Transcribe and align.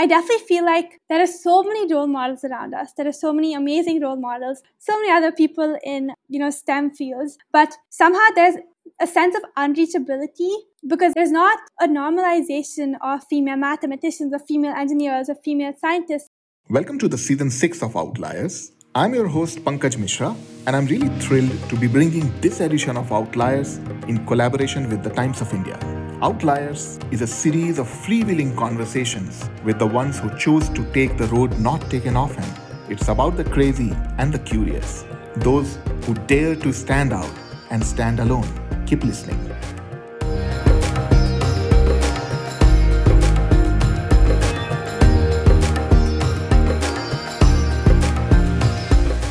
I 0.00 0.06
definitely 0.06 0.46
feel 0.46 0.64
like 0.64 1.00
there 1.08 1.20
are 1.20 1.26
so 1.26 1.64
many 1.64 1.92
role 1.92 2.06
models 2.06 2.44
around 2.44 2.72
us. 2.72 2.92
There 2.96 3.08
are 3.08 3.12
so 3.12 3.32
many 3.32 3.52
amazing 3.52 4.00
role 4.00 4.14
models, 4.14 4.62
so 4.78 4.96
many 4.96 5.10
other 5.10 5.32
people 5.32 5.76
in, 5.82 6.12
you 6.28 6.38
know, 6.38 6.50
STEM 6.50 6.92
fields. 6.92 7.36
But 7.52 7.76
somehow 7.90 8.28
there's 8.36 8.54
a 9.00 9.08
sense 9.08 9.34
of 9.34 9.42
unreachability 9.56 10.52
because 10.86 11.14
there's 11.14 11.32
not 11.32 11.58
a 11.80 11.88
normalization 11.88 12.94
of 13.00 13.24
female 13.28 13.56
mathematicians 13.56 14.32
or 14.32 14.38
female 14.38 14.72
engineers 14.72 15.28
or 15.28 15.34
female 15.34 15.72
scientists. 15.80 16.28
Welcome 16.70 17.00
to 17.00 17.08
the 17.08 17.18
season 17.18 17.50
6 17.50 17.82
of 17.82 17.96
Outliers. 17.96 18.70
I'm 18.94 19.14
your 19.14 19.26
host 19.26 19.64
Pankaj 19.64 19.98
Mishra, 19.98 20.32
and 20.68 20.76
I'm 20.76 20.86
really 20.86 21.08
thrilled 21.18 21.58
to 21.70 21.76
be 21.76 21.88
bringing 21.88 22.32
this 22.40 22.60
edition 22.60 22.96
of 22.96 23.10
Outliers 23.12 23.78
in 24.06 24.24
collaboration 24.26 24.88
with 24.88 25.02
the 25.02 25.10
Times 25.10 25.40
of 25.40 25.52
India. 25.52 25.97
Outliers 26.20 26.98
is 27.12 27.22
a 27.22 27.28
series 27.28 27.78
of 27.78 27.86
freewheeling 27.86 28.56
conversations 28.56 29.48
with 29.62 29.78
the 29.78 29.86
ones 29.86 30.18
who 30.18 30.36
choose 30.36 30.68
to 30.70 30.84
take 30.92 31.16
the 31.16 31.28
road 31.28 31.56
not 31.60 31.80
taken 31.90 32.16
often. 32.16 32.42
It's 32.88 33.06
about 33.06 33.36
the 33.36 33.44
crazy 33.44 33.92
and 34.18 34.34
the 34.34 34.40
curious, 34.40 35.04
those 35.36 35.78
who 36.06 36.14
dare 36.26 36.56
to 36.56 36.72
stand 36.72 37.12
out 37.12 37.30
and 37.70 37.84
stand 37.84 38.18
alone. 38.18 38.48
Keep 38.84 39.04
listening. 39.04 39.38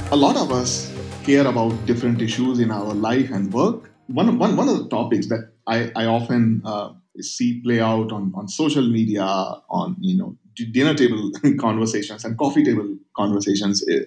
A 0.09 0.15
lot 0.15 0.37
of 0.37 0.53
us 0.53 0.93
care 1.25 1.47
about 1.47 1.85
different 1.85 2.21
issues 2.21 2.59
in 2.59 2.71
our 2.71 2.93
life 2.93 3.29
and 3.31 3.51
work. 3.51 3.91
One, 4.07 4.37
one, 4.37 4.55
one 4.55 4.69
of 4.69 4.77
the 4.77 4.87
topics 4.89 5.27
that 5.27 5.51
I, 5.67 5.91
I 5.95 6.05
often 6.05 6.61
uh, 6.65 6.93
see 7.19 7.61
play 7.61 7.79
out 7.79 8.11
on, 8.11 8.31
on 8.35 8.47
social 8.47 8.87
media, 8.87 9.23
on 9.23 9.95
you 9.99 10.17
know 10.17 10.37
dinner 10.71 10.93
table 10.93 11.31
conversations 11.59 12.25
and 12.25 12.37
coffee 12.37 12.63
table 12.63 12.97
conversations, 13.15 13.83
eh, 13.89 14.01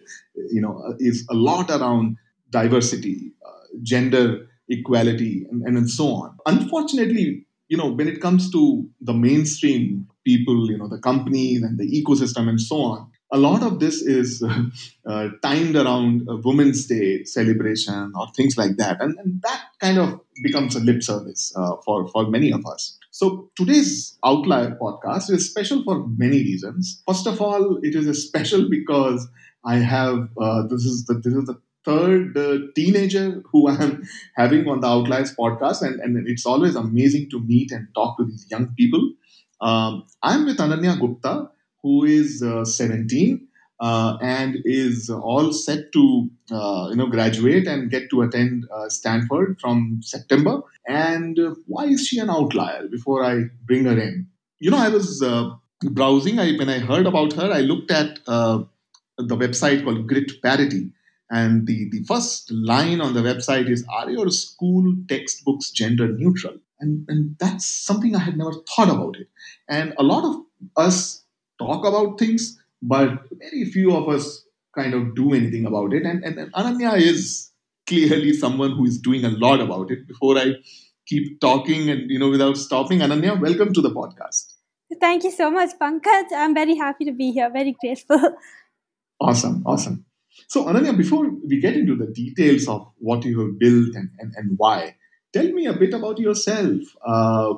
you 0.50 0.61
know, 0.61 0.94
is 0.98 1.27
a 1.30 1.34
lot 1.34 1.70
around 1.70 2.16
diversity, 2.50 3.33
uh, 3.47 3.50
gender 3.83 4.48
equality, 4.69 5.47
and, 5.50 5.62
and 5.64 5.89
so 5.91 6.08
on. 6.08 6.36
Unfortunately, 6.46 7.46
you 7.69 7.77
know, 7.77 7.91
when 7.91 8.08
it 8.08 8.20
comes 8.20 8.50
to 8.50 8.89
the 9.00 9.12
mainstream 9.12 10.08
people, 10.24 10.70
you 10.70 10.78
know, 10.78 10.89
the 10.89 10.98
companies 10.98 11.62
and 11.62 11.78
the 11.78 11.86
ecosystem 11.86 12.48
and 12.48 12.61
so 12.61 12.77
on, 12.77 13.11
a 13.33 13.39
lot 13.39 13.62
of 13.62 13.78
this 13.78 14.03
is 14.03 14.42
uh, 15.06 15.28
timed 15.42 15.77
around 15.77 16.27
a 16.28 16.36
Women's 16.36 16.86
Day 16.86 17.25
celebration 17.25 18.12
or 18.19 18.27
things 18.36 18.56
like 18.56 18.77
that. 18.77 19.00
And, 19.00 19.19
and 19.19 19.42
that 19.42 19.62
kind 19.81 19.98
of 19.98 20.20
becomes 20.42 20.75
a 20.77 20.81
lip 20.81 21.03
service 21.03 21.53
uh, 21.56 21.77
for, 21.84 22.08
for 22.08 22.28
many 22.28 22.53
of 22.53 22.64
us. 22.67 22.98
So 23.11 23.51
today's 23.56 24.19
Outlier 24.25 24.77
podcast 24.81 25.31
is 25.31 25.48
special 25.48 25.83
for 25.84 26.06
many 26.06 26.39
reasons. 26.39 27.03
First 27.06 27.27
of 27.27 27.41
all, 27.41 27.78
it 27.83 27.95
is 27.95 28.27
special 28.27 28.69
because 28.69 29.28
I 29.64 29.77
have 29.77 30.28
uh, 30.41 30.67
this 30.69 30.84
is 30.84 31.05
the 31.06 31.14
this 31.14 31.34
is 31.34 31.45
the 31.45 31.61
third 31.84 32.36
uh, 32.36 32.58
teenager 32.75 33.42
who 33.51 33.69
I'm 33.69 34.05
having 34.36 34.69
on 34.69 34.81
the 34.81 34.86
Outliers 34.86 35.34
podcast, 35.34 35.83
and, 35.83 36.01
and 36.01 36.28
it's 36.28 36.47
always 36.47 36.77
amazing 36.77 37.31
to 37.31 37.41
meet 37.41 37.73
and 37.73 37.89
talk 37.95 38.17
to 38.19 38.25
these 38.25 38.47
young 38.51 38.69
people. 38.77 39.12
Um, 39.61 40.06
I'm 40.23 40.47
with 40.47 40.58
Ananya 40.58 40.98
Gupta 40.98 41.51
who 41.83 42.05
is 42.05 42.42
uh, 42.42 42.64
17 42.64 43.47
uh, 43.81 44.19
and 44.20 44.56
is 44.64 45.09
all 45.11 45.53
set 45.53 45.92
to 45.92 46.28
uh, 46.50 46.89
you 46.91 46.97
know 46.97 47.06
graduate 47.06 47.67
and 47.67 47.91
get 47.91 48.11
to 48.11 48.23
attend 48.23 48.67
Stanford 48.89 49.59
from 49.61 50.01
September. 50.03 50.61
And 50.86 51.39
why 51.67 51.84
is 51.84 52.06
she 52.06 52.19
an 52.19 52.31
outlier? 52.31 52.89
Before 52.89 53.25
I 53.25 53.45
bring 53.64 53.84
her 53.84 53.98
in, 53.98 54.27
you 54.58 54.70
know, 54.70 54.78
I 54.78 54.89
was 54.89 55.25
browsing. 55.83 56.39
I, 56.39 56.53
when 56.53 56.69
I 56.69 56.78
heard 56.78 57.06
about 57.06 57.33
her, 57.34 57.51
I 57.53 57.61
looked 57.61 57.91
at 57.91 58.19
the 58.27 59.36
website 59.36 59.84
called 59.84 60.06
Grit 60.06 60.42
Parity. 60.42 60.91
And 61.31 61.67
the, 61.67 61.89
the 61.91 62.03
first 62.05 62.51
line 62.51 63.01
on 63.01 63.14
the 63.14 63.20
website 63.20 63.70
is 63.70 63.85
Are 63.92 64.11
your 64.11 64.30
school 64.30 64.95
textbooks 65.08 65.70
gender 65.70 66.08
neutral? 66.08 66.55
And, 66.80 67.05
and 67.08 67.36
that's 67.39 67.67
something 67.67 68.17
I 68.17 68.20
had 68.20 68.36
never 68.36 68.52
thought 68.69 68.89
about 68.89 69.17
it. 69.17 69.29
And 69.69 69.95
a 69.98 70.02
lot 70.02 70.24
of 70.24 70.42
us 70.77 71.20
talk 71.60 71.86
about 71.86 72.18
things, 72.18 72.58
but 72.82 73.08
very 73.38 73.64
few 73.76 73.94
of 73.94 74.08
us 74.08 74.44
kind 74.76 74.94
of 74.94 75.14
do 75.14 75.32
anything 75.34 75.66
about 75.66 75.92
it. 75.92 76.04
And, 76.04 76.24
and, 76.24 76.38
and 76.38 76.52
Ananya 76.54 76.96
is 76.96 77.50
clearly 77.86 78.32
someone 78.32 78.72
who 78.76 78.84
is 78.84 78.98
doing 78.98 79.24
a 79.24 79.30
lot 79.30 79.60
about 79.60 79.90
it. 79.90 80.06
Before 80.08 80.38
I 80.38 80.54
keep 81.06 81.40
talking 81.40 81.90
and 81.90 82.10
you 82.10 82.18
know 82.18 82.30
without 82.30 82.56
stopping, 82.56 83.00
Ananya, 83.00 83.40
welcome 83.40 83.72
to 83.74 83.80
the 83.80 83.90
podcast. 83.90 84.54
Thank 85.00 85.24
you 85.24 85.30
so 85.30 85.50
much, 85.50 85.70
Pankaj. 85.80 86.32
I'm 86.36 86.54
very 86.54 86.76
happy 86.76 87.04
to 87.04 87.12
be 87.12 87.30
here. 87.30 87.50
Very 87.50 87.77
grateful. 87.80 88.36
Awesome, 89.22 89.62
awesome. 89.66 90.06
So, 90.48 90.64
Ananya, 90.64 90.96
before 90.96 91.28
we 91.28 91.60
get 91.60 91.77
into 91.77 91.94
the 91.94 92.06
details 92.06 92.66
of 92.68 92.90
what 92.96 93.22
you 93.24 93.38
have 93.40 93.58
built 93.58 93.94
and, 93.94 94.08
and, 94.18 94.32
and 94.34 94.54
why, 94.56 94.96
tell 95.34 95.46
me 95.52 95.66
a 95.66 95.74
bit 95.74 95.92
about 95.92 96.18
yourself. 96.18 96.80
Uh, 97.06 97.54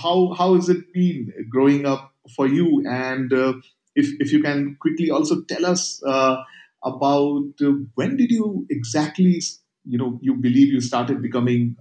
how 0.00 0.32
how 0.38 0.54
has 0.54 0.68
it 0.68 0.92
been 0.92 1.32
growing 1.50 1.86
up 1.86 2.11
for 2.34 2.46
you. 2.46 2.84
And 2.88 3.32
uh, 3.32 3.54
if, 3.94 4.08
if 4.20 4.32
you 4.32 4.42
can 4.42 4.76
quickly 4.80 5.10
also 5.10 5.42
tell 5.42 5.66
us 5.66 6.02
uh, 6.04 6.36
about 6.84 7.44
uh, 7.62 7.72
when 7.94 8.16
did 8.16 8.30
you 8.30 8.66
exactly, 8.70 9.40
you 9.84 9.98
know, 9.98 10.18
you 10.22 10.34
believe 10.34 10.72
you 10.72 10.80
started 10.80 11.22
becoming 11.22 11.76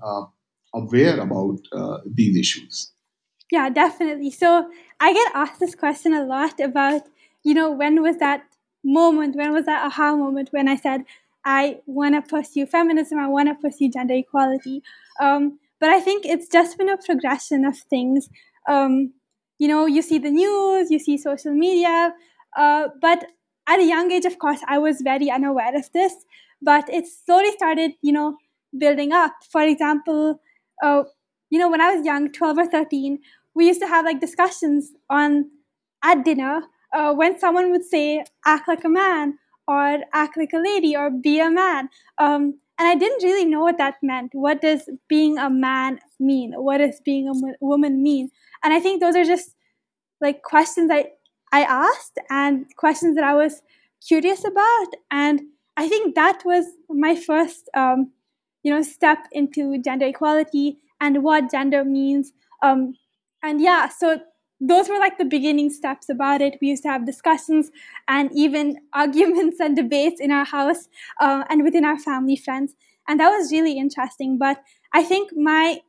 aware 0.74 1.19
about 1.19 1.59
these 2.06 2.38
issues? 2.38 2.91
Yeah, 3.52 3.69
definitely. 3.69 4.31
So 4.31 4.69
I 5.00 5.13
get 5.13 5.31
asked 5.35 5.59
this 5.59 5.75
question 5.75 6.13
a 6.13 6.24
lot 6.24 6.59
about, 6.59 7.02
you 7.44 7.53
know, 7.53 7.69
when 7.69 8.02
was 8.02 8.18
that 8.18 8.44
moment, 8.84 9.35
when 9.35 9.52
was 9.52 9.66
that 9.66 9.85
aha 9.85 10.16
moment 10.16 10.50
when 10.52 10.68
I 10.68 10.75
said, 10.75 11.03
I 11.44 11.79
want 11.85 12.16
to 12.16 12.22
pursue 12.22 12.66
feminism, 12.66 13.19
I 13.19 13.28
want 13.28 13.50
to 13.50 13.56
pursue 13.56 13.90
gender 13.90 14.13
equality. 14.13 14.81
Um, 15.19 15.59
but 15.79 15.90
I 15.90 16.00
think 16.00 16.25
it's 16.25 16.47
just 16.47 16.78
been 16.78 16.88
a 16.90 16.97
progression 16.97 17.66
of 17.66 17.78
things. 17.78 18.29
Um, 18.69 19.13
you 19.61 19.67
know, 19.67 19.85
you 19.85 20.01
see 20.01 20.17
the 20.17 20.31
news, 20.31 20.89
you 20.89 20.97
see 20.97 21.17
social 21.19 21.53
media. 21.53 22.13
Uh, 22.57 22.88
but 22.99 23.25
at 23.67 23.79
a 23.79 23.85
young 23.85 24.11
age, 24.11 24.25
of 24.25 24.39
course, 24.39 24.59
I 24.67 24.79
was 24.79 25.01
very 25.01 25.29
unaware 25.29 25.75
of 25.75 25.91
this. 25.94 26.13
But 26.63 26.89
it 26.89 27.05
slowly 27.07 27.51
started, 27.51 27.91
you 28.01 28.11
know, 28.11 28.38
building 28.75 29.11
up. 29.13 29.33
For 29.51 29.61
example, 29.61 30.41
uh, 30.83 31.03
you 31.51 31.59
know, 31.59 31.69
when 31.69 31.79
I 31.81 31.94
was 31.95 32.03
young, 32.05 32.31
12 32.31 32.57
or 32.57 32.66
13, 32.66 33.19
we 33.53 33.67
used 33.67 33.81
to 33.81 33.88
have 33.88 34.03
like 34.05 34.19
discussions 34.19 34.94
on 35.11 35.51
at 36.03 36.25
dinner 36.25 36.61
uh, 36.93 37.13
when 37.13 37.39
someone 37.39 37.69
would 37.72 37.85
say, 37.85 38.23
act 38.45 38.67
like 38.67 38.83
a 38.83 38.89
man 38.89 39.38
or 39.67 39.99
act 40.13 40.38
like 40.38 40.53
a 40.53 40.57
lady 40.57 40.95
or 40.95 41.11
be 41.11 41.39
a 41.39 41.51
man. 41.51 41.89
Um, 42.17 42.59
and 42.79 42.88
I 42.88 42.95
didn't 42.95 43.23
really 43.23 43.45
know 43.45 43.61
what 43.61 43.78
that 43.78 43.97
meant. 44.01 44.31
What 44.33 44.61
does 44.61 44.89
being 45.07 45.38
a 45.38 45.49
man 45.51 45.99
mean? 46.19 46.53
What 46.55 46.79
does 46.79 46.99
being 47.05 47.28
a 47.28 47.33
woman 47.63 48.01
mean? 48.01 48.31
And 48.63 48.73
I 48.73 48.79
think 48.79 49.01
those 49.01 49.16
are 49.16 49.25
just 49.25 49.55
like 50.19 50.44
questions 50.44 50.91
I 50.91 51.11
I 51.51 51.63
asked 51.63 52.17
and 52.29 52.66
questions 52.77 53.16
that 53.16 53.23
I 53.25 53.33
was 53.33 53.61
curious 54.07 54.45
about. 54.45 54.88
And 55.09 55.41
I 55.75 55.88
think 55.89 56.16
that 56.16 56.44
was 56.45 56.66
my 56.89 57.16
first, 57.16 57.69
um, 57.75 58.11
you 58.63 58.73
know, 58.73 58.81
step 58.81 59.19
into 59.31 59.81
gender 59.81 60.05
equality 60.05 60.77
and 61.01 61.23
what 61.23 61.51
gender 61.51 61.83
means. 61.83 62.31
Um, 62.63 62.95
and 63.44 63.59
yeah, 63.59 63.89
so 63.89 64.22
those 64.61 64.88
were 64.88 64.99
like 64.99 65.17
the 65.17 65.25
beginning 65.25 65.72
steps 65.72 66.07
about 66.07 66.41
it. 66.41 66.57
We 66.61 66.67
used 66.67 66.83
to 66.83 66.89
have 66.89 67.05
discussions 67.05 67.72
and 68.07 68.29
even 68.33 68.78
arguments 68.93 69.59
and 69.59 69.75
debates 69.75 70.22
in 70.22 70.31
our 70.31 70.45
house 70.45 70.88
uh, 71.19 71.43
and 71.49 71.63
within 71.63 71.83
our 71.83 71.97
family 71.97 72.35
friends, 72.35 72.75
and 73.07 73.19
that 73.19 73.29
was 73.29 73.51
really 73.51 73.78
interesting. 73.78 74.38
But 74.38 74.61
I 74.93 75.03
think 75.03 75.31
my 75.35 75.79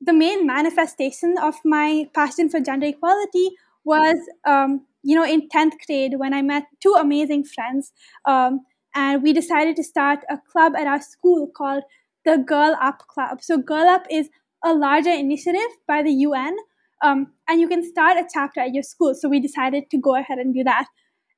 the 0.00 0.12
main 0.12 0.46
manifestation 0.46 1.36
of 1.42 1.56
my 1.64 2.08
passion 2.14 2.48
for 2.48 2.60
gender 2.60 2.86
equality 2.86 3.50
was, 3.84 4.16
um, 4.46 4.86
you 5.02 5.14
know, 5.14 5.24
in 5.24 5.48
tenth 5.48 5.74
grade 5.86 6.14
when 6.18 6.34
I 6.34 6.42
met 6.42 6.64
two 6.82 6.94
amazing 6.98 7.44
friends, 7.44 7.92
um, 8.24 8.60
and 8.94 9.22
we 9.22 9.32
decided 9.32 9.76
to 9.76 9.84
start 9.84 10.20
a 10.30 10.38
club 10.52 10.74
at 10.76 10.86
our 10.86 11.00
school 11.00 11.48
called 11.54 11.82
the 12.24 12.38
Girl 12.38 12.76
Up 12.80 12.98
Club. 13.08 13.42
So, 13.42 13.58
Girl 13.58 13.88
Up 13.88 14.06
is 14.10 14.28
a 14.64 14.74
larger 14.74 15.10
initiative 15.10 15.70
by 15.86 16.02
the 16.02 16.10
UN 16.10 16.56
um, 17.02 17.32
and 17.48 17.60
you 17.60 17.68
can 17.68 17.82
start 17.88 18.16
a 18.16 18.26
chapter 18.32 18.60
at 18.60 18.74
your 18.74 18.82
school. 18.82 19.14
So 19.14 19.28
we 19.28 19.40
decided 19.40 19.90
to 19.90 19.98
go 19.98 20.16
ahead 20.16 20.38
and 20.38 20.54
do 20.54 20.64
that. 20.64 20.86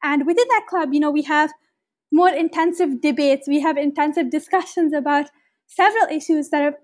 And 0.03 0.27
within 0.27 0.47
that 0.49 0.67
club, 0.69 0.91
you 0.93 1.01
know, 1.01 1.11
we 1.11 1.23
have 1.23 1.53
more 2.11 2.31
intensive 2.31 3.01
debates. 3.01 3.47
We 3.47 3.61
have 3.61 3.77
intensive 3.77 4.31
discussions 4.31 4.93
about 4.93 5.27
several 5.67 6.07
issues 6.07 6.49
that 6.51 6.63
are 6.63 6.75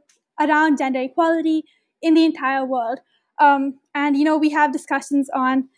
around 0.41 0.79
gender 0.79 1.01
equality 1.01 1.65
in 2.03 2.15
the 2.15 2.25
entire 2.25 2.65
world. 2.65 3.01
Um, 3.41 3.79
and 3.95 4.17
you 4.17 4.25
know, 4.25 4.37
we 4.37 4.51
have 4.51 4.73
discussions 4.73 5.29
on, 5.35 5.69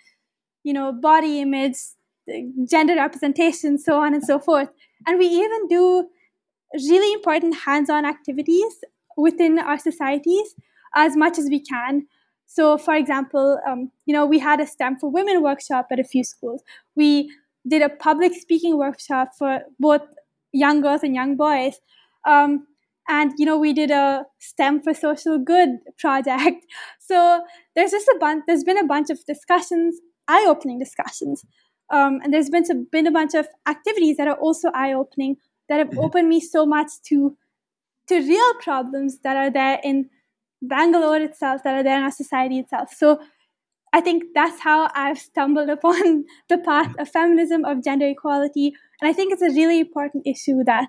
you 0.64 0.72
know, 0.72 0.92
body 0.92 1.40
image, 1.40 1.76
gender 2.68 2.94
representation, 2.94 3.78
so 3.78 4.00
on 4.00 4.14
and 4.14 4.22
so 4.22 4.38
forth. 4.38 4.68
And 5.06 5.18
we 5.18 5.26
even 5.26 5.68
do 5.68 6.08
really 6.74 7.12
important 7.14 7.54
hands-on 7.64 8.04
activities 8.04 8.84
within 9.16 9.58
our 9.58 9.78
societies 9.78 10.54
as 10.94 11.16
much 11.16 11.38
as 11.38 11.48
we 11.48 11.60
can 11.60 12.06
So, 12.50 12.78
for 12.78 12.94
example, 12.94 13.60
um, 13.68 13.92
you 14.06 14.14
know, 14.14 14.24
we 14.24 14.38
had 14.38 14.58
a 14.58 14.66
STEM 14.66 14.96
for 14.98 15.10
Women 15.10 15.42
workshop 15.42 15.88
at 15.92 16.00
a 16.00 16.04
few 16.04 16.24
schools. 16.24 16.62
We 16.96 17.30
did 17.66 17.82
a 17.82 17.90
public 17.90 18.32
speaking 18.34 18.78
workshop 18.78 19.32
for 19.38 19.60
both 19.78 20.00
young 20.52 20.80
girls 20.80 21.02
and 21.02 21.14
young 21.14 21.36
boys. 21.36 21.74
Um, 22.26 22.66
and 23.08 23.32
you 23.38 23.46
know 23.46 23.58
we 23.58 23.72
did 23.72 23.90
a 23.90 24.24
stem 24.38 24.80
for 24.82 24.94
social 24.94 25.38
good 25.38 25.70
project. 25.98 26.64
So 27.00 27.40
there's 27.74 27.90
just 27.90 28.06
a 28.06 28.18
bunch 28.20 28.44
there's 28.46 28.64
been 28.64 28.76
a 28.76 28.84
bunch 28.84 29.08
of 29.08 29.18
discussions 29.24 29.98
eye-opening 30.28 30.78
discussions. 30.78 31.44
Um, 31.90 32.20
and 32.22 32.32
there's 32.32 32.50
been, 32.50 32.66
some, 32.66 32.86
been 32.92 33.06
a 33.06 33.10
bunch 33.10 33.34
of 33.34 33.48
activities 33.66 34.18
that 34.18 34.28
are 34.28 34.36
also 34.36 34.68
eye-opening 34.74 35.36
that 35.68 35.78
have 35.78 35.88
mm-hmm. 35.88 36.00
opened 36.00 36.28
me 36.28 36.40
so 36.40 36.64
much 36.64 36.90
to 37.08 37.36
to 38.08 38.16
real 38.16 38.54
problems 38.62 39.18
that 39.22 39.36
are 39.36 39.50
there 39.50 39.78
in 39.84 40.08
bangalore 40.62 41.18
itself 41.18 41.62
that 41.62 41.74
are 41.74 41.82
there 41.82 41.98
in 41.98 42.04
our 42.04 42.10
society 42.10 42.58
itself. 42.58 42.90
So 42.96 43.20
i 43.92 44.00
think 44.02 44.22
that's 44.34 44.60
how 44.60 44.90
i've 44.94 45.18
stumbled 45.18 45.70
upon 45.76 46.24
the 46.50 46.58
path 46.58 46.94
of 46.98 47.08
feminism 47.08 47.64
of 47.64 47.84
gender 47.84 48.06
equality. 48.06 48.72
And 49.00 49.10
i 49.10 49.12
think 49.12 49.32
it's 49.32 49.42
a 49.42 49.54
really 49.54 49.80
important 49.80 50.26
issue 50.26 50.64
that 50.64 50.88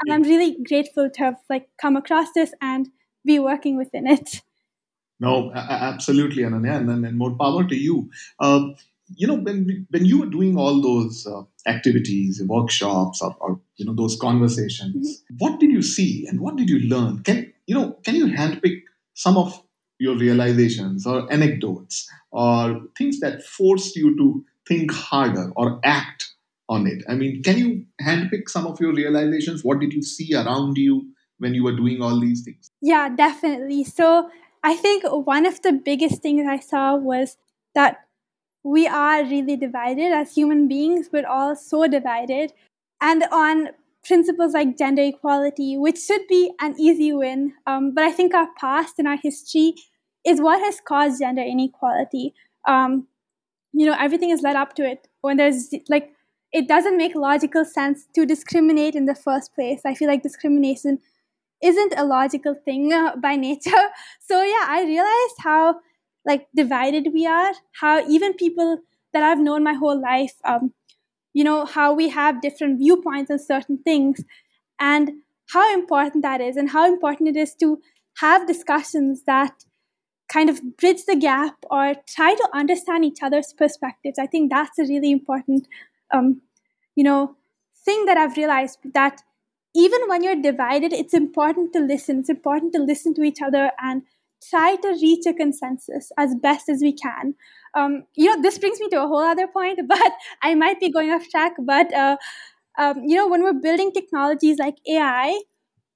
and 0.00 0.12
I'm 0.12 0.22
really 0.22 0.56
grateful 0.66 1.10
to 1.10 1.20
have 1.20 1.36
like 1.48 1.68
come 1.80 1.96
across 1.96 2.28
this 2.34 2.52
and 2.60 2.88
be 3.24 3.38
working 3.38 3.76
within 3.76 4.06
it. 4.06 4.42
No, 5.20 5.52
absolutely, 5.52 6.44
Ananya, 6.44 6.76
and, 6.76 7.04
and 7.04 7.18
more 7.18 7.34
power 7.36 7.66
to 7.66 7.74
you. 7.74 8.08
Uh, 8.38 8.68
you 9.16 9.26
know, 9.26 9.34
when 9.34 9.86
when 9.90 10.04
you 10.04 10.20
were 10.20 10.26
doing 10.26 10.56
all 10.56 10.80
those 10.80 11.26
uh, 11.26 11.42
activities, 11.66 12.42
workshops, 12.46 13.20
or, 13.22 13.34
or, 13.40 13.60
you 13.76 13.84
know 13.84 13.94
those 13.94 14.16
conversations, 14.16 14.94
mm-hmm. 14.94 15.34
what 15.38 15.58
did 15.58 15.70
you 15.70 15.82
see 15.82 16.26
and 16.26 16.40
what 16.40 16.56
did 16.56 16.68
you 16.68 16.80
learn? 16.88 17.22
Can 17.22 17.52
you 17.66 17.74
know? 17.74 17.98
Can 18.04 18.14
you 18.14 18.26
handpick 18.26 18.82
some 19.14 19.36
of 19.36 19.60
your 19.98 20.16
realizations 20.16 21.06
or 21.06 21.30
anecdotes 21.32 22.08
or 22.30 22.82
things 22.96 23.18
that 23.20 23.42
forced 23.42 23.96
you 23.96 24.16
to 24.16 24.44
think 24.66 24.92
harder 24.92 25.50
or 25.56 25.80
act 25.82 26.32
on 26.68 26.86
it. 26.86 27.02
I 27.08 27.14
mean, 27.14 27.42
can 27.42 27.58
you 27.58 27.84
handpick 28.02 28.48
some 28.48 28.66
of 28.66 28.80
your 28.80 28.92
realizations? 28.92 29.64
What 29.64 29.80
did 29.80 29.92
you 29.92 30.02
see 30.02 30.34
around 30.34 30.76
you 30.76 31.08
when 31.38 31.54
you 31.54 31.64
were 31.64 31.76
doing 31.76 32.02
all 32.02 32.20
these 32.20 32.42
things? 32.44 32.70
Yeah, 32.82 33.08
definitely. 33.14 33.84
So 33.84 34.28
I 34.62 34.74
think 34.74 35.04
one 35.06 35.46
of 35.46 35.62
the 35.62 35.72
biggest 35.72 36.22
things 36.22 36.46
I 36.48 36.58
saw 36.58 36.96
was 36.96 37.36
that 37.74 37.98
we 38.64 38.86
are 38.86 39.22
really 39.24 39.56
divided 39.56 40.12
as 40.12 40.34
human 40.34 40.68
beings. 40.68 41.08
We're 41.12 41.26
all 41.26 41.56
so 41.56 41.86
divided. 41.86 42.52
And 43.00 43.24
on 43.32 43.68
principles 44.04 44.54
like 44.54 44.76
gender 44.76 45.02
equality, 45.02 45.76
which 45.76 45.98
should 45.98 46.26
be 46.28 46.50
an 46.60 46.74
easy 46.78 47.12
win. 47.12 47.52
Um, 47.66 47.94
but 47.94 48.04
I 48.04 48.12
think 48.12 48.34
our 48.34 48.48
past 48.58 48.94
and 48.98 49.06
our 49.06 49.18
history 49.22 49.74
is 50.26 50.40
what 50.40 50.60
has 50.60 50.80
caused 50.80 51.20
gender 51.20 51.42
inequality. 51.42 52.34
Um, 52.66 53.06
you 53.72 53.86
know, 53.86 53.96
everything 53.98 54.30
is 54.30 54.42
led 54.42 54.56
up 54.56 54.74
to 54.76 54.84
it. 54.84 55.08
When 55.20 55.36
there's 55.36 55.70
like 55.88 56.12
it 56.52 56.66
doesn't 56.66 56.96
make 56.96 57.14
logical 57.14 57.64
sense 57.64 58.06
to 58.14 58.24
discriminate 58.24 58.94
in 58.94 59.06
the 59.06 59.14
first 59.14 59.54
place. 59.54 59.80
I 59.84 59.94
feel 59.94 60.08
like 60.08 60.22
discrimination 60.22 60.98
isn't 61.62 61.94
a 61.96 62.04
logical 62.04 62.54
thing 62.54 62.92
uh, 62.92 63.16
by 63.16 63.36
nature. 63.36 63.70
So 64.20 64.42
yeah, 64.42 64.66
I 64.68 64.84
realized 64.84 65.36
how 65.40 65.76
like 66.24 66.48
divided 66.54 67.08
we 67.14 67.26
are. 67.26 67.52
How 67.80 68.06
even 68.08 68.34
people 68.34 68.78
that 69.14 69.22
I've 69.22 69.40
known 69.40 69.64
my 69.64 69.72
whole 69.72 70.00
life, 70.00 70.34
um, 70.44 70.72
you 71.32 71.44
know, 71.44 71.64
how 71.64 71.94
we 71.94 72.10
have 72.10 72.42
different 72.42 72.78
viewpoints 72.78 73.30
on 73.30 73.38
certain 73.38 73.78
things, 73.78 74.22
and 74.78 75.12
how 75.54 75.72
important 75.72 76.22
that 76.22 76.42
is, 76.42 76.56
and 76.56 76.70
how 76.70 76.86
important 76.86 77.30
it 77.30 77.36
is 77.36 77.54
to 77.56 77.80
have 78.18 78.46
discussions 78.46 79.22
that 79.26 79.64
kind 80.30 80.50
of 80.50 80.76
bridge 80.76 81.04
the 81.06 81.16
gap 81.16 81.56
or 81.70 81.94
try 82.06 82.34
to 82.34 82.48
understand 82.52 83.04
each 83.04 83.22
other's 83.22 83.54
perspectives. 83.56 84.18
I 84.18 84.26
think 84.26 84.50
that's 84.50 84.78
a 84.78 84.82
really 84.82 85.10
important 85.10 85.66
um, 86.12 86.42
you 86.94 87.04
know, 87.04 87.36
thing 87.84 88.04
that 88.06 88.16
I've 88.16 88.36
realized 88.36 88.78
that 88.94 89.22
even 89.74 90.00
when 90.08 90.22
you're 90.22 90.40
divided, 90.40 90.92
it's 90.92 91.14
important 91.14 91.72
to 91.74 91.80
listen. 91.80 92.20
It's 92.20 92.28
important 92.28 92.72
to 92.74 92.80
listen 92.80 93.14
to 93.14 93.22
each 93.22 93.40
other 93.42 93.70
and 93.80 94.02
try 94.50 94.76
to 94.76 94.88
reach 95.02 95.26
a 95.26 95.32
consensus 95.32 96.10
as 96.16 96.34
best 96.34 96.68
as 96.68 96.80
we 96.80 96.92
can. 96.92 97.34
Um, 97.74 98.04
you 98.16 98.34
know, 98.34 98.40
this 98.42 98.58
brings 98.58 98.80
me 98.80 98.88
to 98.88 99.02
a 99.02 99.06
whole 99.06 99.22
other 99.22 99.46
point, 99.46 99.80
but 99.88 100.12
I 100.42 100.54
might 100.54 100.80
be 100.80 100.90
going 100.90 101.10
off 101.10 101.28
track. 101.28 101.52
But 101.60 101.92
uh, 101.92 102.16
um, 102.78 103.04
you 103.04 103.16
know, 103.16 103.28
when 103.28 103.42
we're 103.42 103.60
building 103.60 103.92
technologies 103.92 104.58
like 104.58 104.76
AI, 104.88 105.40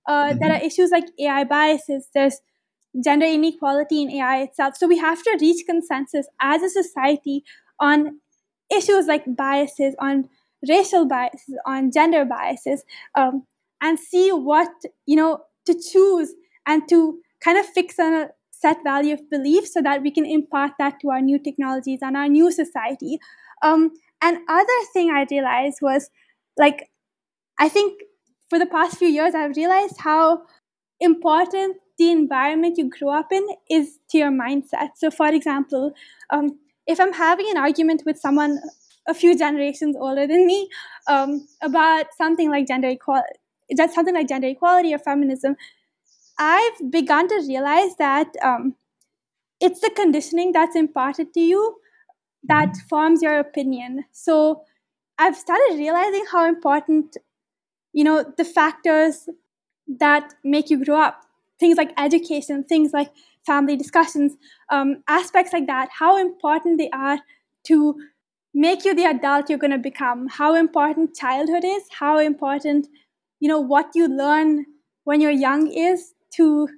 uh, 0.06 0.12
mm-hmm. 0.12 0.38
there 0.38 0.52
are 0.52 0.62
issues 0.62 0.90
like 0.90 1.04
AI 1.18 1.44
biases. 1.44 2.08
There's 2.14 2.40
gender 3.02 3.26
inequality 3.26 4.02
in 4.02 4.10
AI 4.10 4.42
itself. 4.42 4.76
So 4.76 4.86
we 4.86 4.98
have 4.98 5.22
to 5.22 5.38
reach 5.40 5.64
consensus 5.66 6.26
as 6.40 6.62
a 6.62 6.68
society 6.68 7.44
on 7.80 8.20
issues 8.70 9.06
like 9.06 9.24
biases, 9.36 9.94
on 9.98 10.28
racial 10.68 11.06
biases, 11.06 11.56
on 11.66 11.90
gender 11.90 12.24
biases, 12.24 12.84
um, 13.14 13.46
and 13.80 13.98
see 13.98 14.30
what, 14.30 14.70
you 15.06 15.16
know, 15.16 15.40
to 15.66 15.74
choose 15.74 16.32
and 16.66 16.88
to 16.88 17.18
kind 17.40 17.58
of 17.58 17.66
fix 17.66 17.98
a 17.98 18.28
set 18.50 18.78
value 18.84 19.14
of 19.14 19.28
belief 19.28 19.66
so 19.66 19.82
that 19.82 20.02
we 20.02 20.10
can 20.10 20.24
impart 20.24 20.72
that 20.78 21.00
to 21.00 21.10
our 21.10 21.20
new 21.20 21.38
technologies 21.38 21.98
and 22.02 22.16
our 22.16 22.28
new 22.28 22.52
society. 22.52 23.18
Um, 23.62 23.90
and 24.22 24.38
other 24.48 24.80
thing 24.92 25.10
I 25.10 25.26
realized 25.30 25.78
was 25.82 26.10
like, 26.56 26.88
I 27.58 27.68
think 27.68 28.00
for 28.48 28.58
the 28.58 28.66
past 28.66 28.98
few 28.98 29.08
years, 29.08 29.34
I've 29.34 29.56
realized 29.56 29.96
how 29.98 30.42
important 31.00 31.76
the 31.98 32.10
environment 32.10 32.78
you 32.78 32.88
grow 32.88 33.10
up 33.10 33.32
in 33.32 33.46
is 33.68 33.98
to 34.10 34.18
your 34.18 34.30
mindset. 34.30 34.90
So, 34.96 35.10
for 35.10 35.28
example, 35.28 35.92
um, 36.30 36.58
if 36.86 37.00
I'm 37.00 37.12
having 37.12 37.48
an 37.50 37.56
argument 37.56 38.02
with 38.04 38.18
someone 38.18 38.60
a 39.08 39.14
few 39.14 39.36
generations 39.36 39.96
older 39.98 40.26
than 40.26 40.46
me 40.46 40.68
um, 41.08 41.46
about 41.60 42.06
something 42.16 42.50
like 42.50 42.68
gender 42.68 42.88
equality, 42.88 43.28
just 43.76 43.94
something 43.94 44.14
like 44.14 44.28
gender 44.28 44.48
equality 44.48 44.94
or 44.94 44.98
feminism, 44.98 45.56
I've 46.38 46.90
begun 46.90 47.28
to 47.28 47.44
realize 47.46 47.96
that 47.96 48.28
um, 48.42 48.74
it's 49.60 49.80
the 49.80 49.90
conditioning 49.90 50.52
that's 50.52 50.76
imparted 50.76 51.32
to 51.34 51.40
you 51.40 51.76
that 52.44 52.70
mm-hmm. 52.70 52.88
forms 52.88 53.22
your 53.22 53.38
opinion. 53.38 54.04
So 54.12 54.64
I've 55.18 55.36
started 55.36 55.76
realizing 55.76 56.24
how 56.30 56.48
important, 56.48 57.16
you 57.92 58.04
know, 58.04 58.24
the 58.36 58.44
factors 58.44 59.28
that 59.86 60.34
make 60.42 60.70
you 60.70 60.84
grow 60.84 61.00
up, 61.00 61.22
things 61.60 61.76
like 61.76 61.92
education, 61.98 62.64
things 62.64 62.92
like 62.92 63.10
family 63.46 63.76
discussions, 63.76 64.36
um, 64.70 65.02
aspects 65.08 65.52
like 65.52 65.66
that, 65.66 65.88
how 65.98 66.16
important 66.16 66.78
they 66.78 66.90
are 66.90 67.18
to 67.64 67.94
make 68.54 68.84
you 68.84 68.94
the 68.94 69.04
adult 69.04 69.48
you're 69.48 69.58
going 69.58 69.70
to 69.70 69.78
become, 69.78 70.28
how 70.28 70.54
important 70.54 71.16
childhood 71.16 71.64
is, 71.64 71.82
how 71.98 72.18
important, 72.18 72.86
you 73.40 73.48
know, 73.48 73.60
what 73.60 73.86
you 73.94 74.06
learn 74.08 74.66
when 75.04 75.20
you're 75.20 75.30
young 75.30 75.72
is 75.72 76.14
to, 76.34 76.68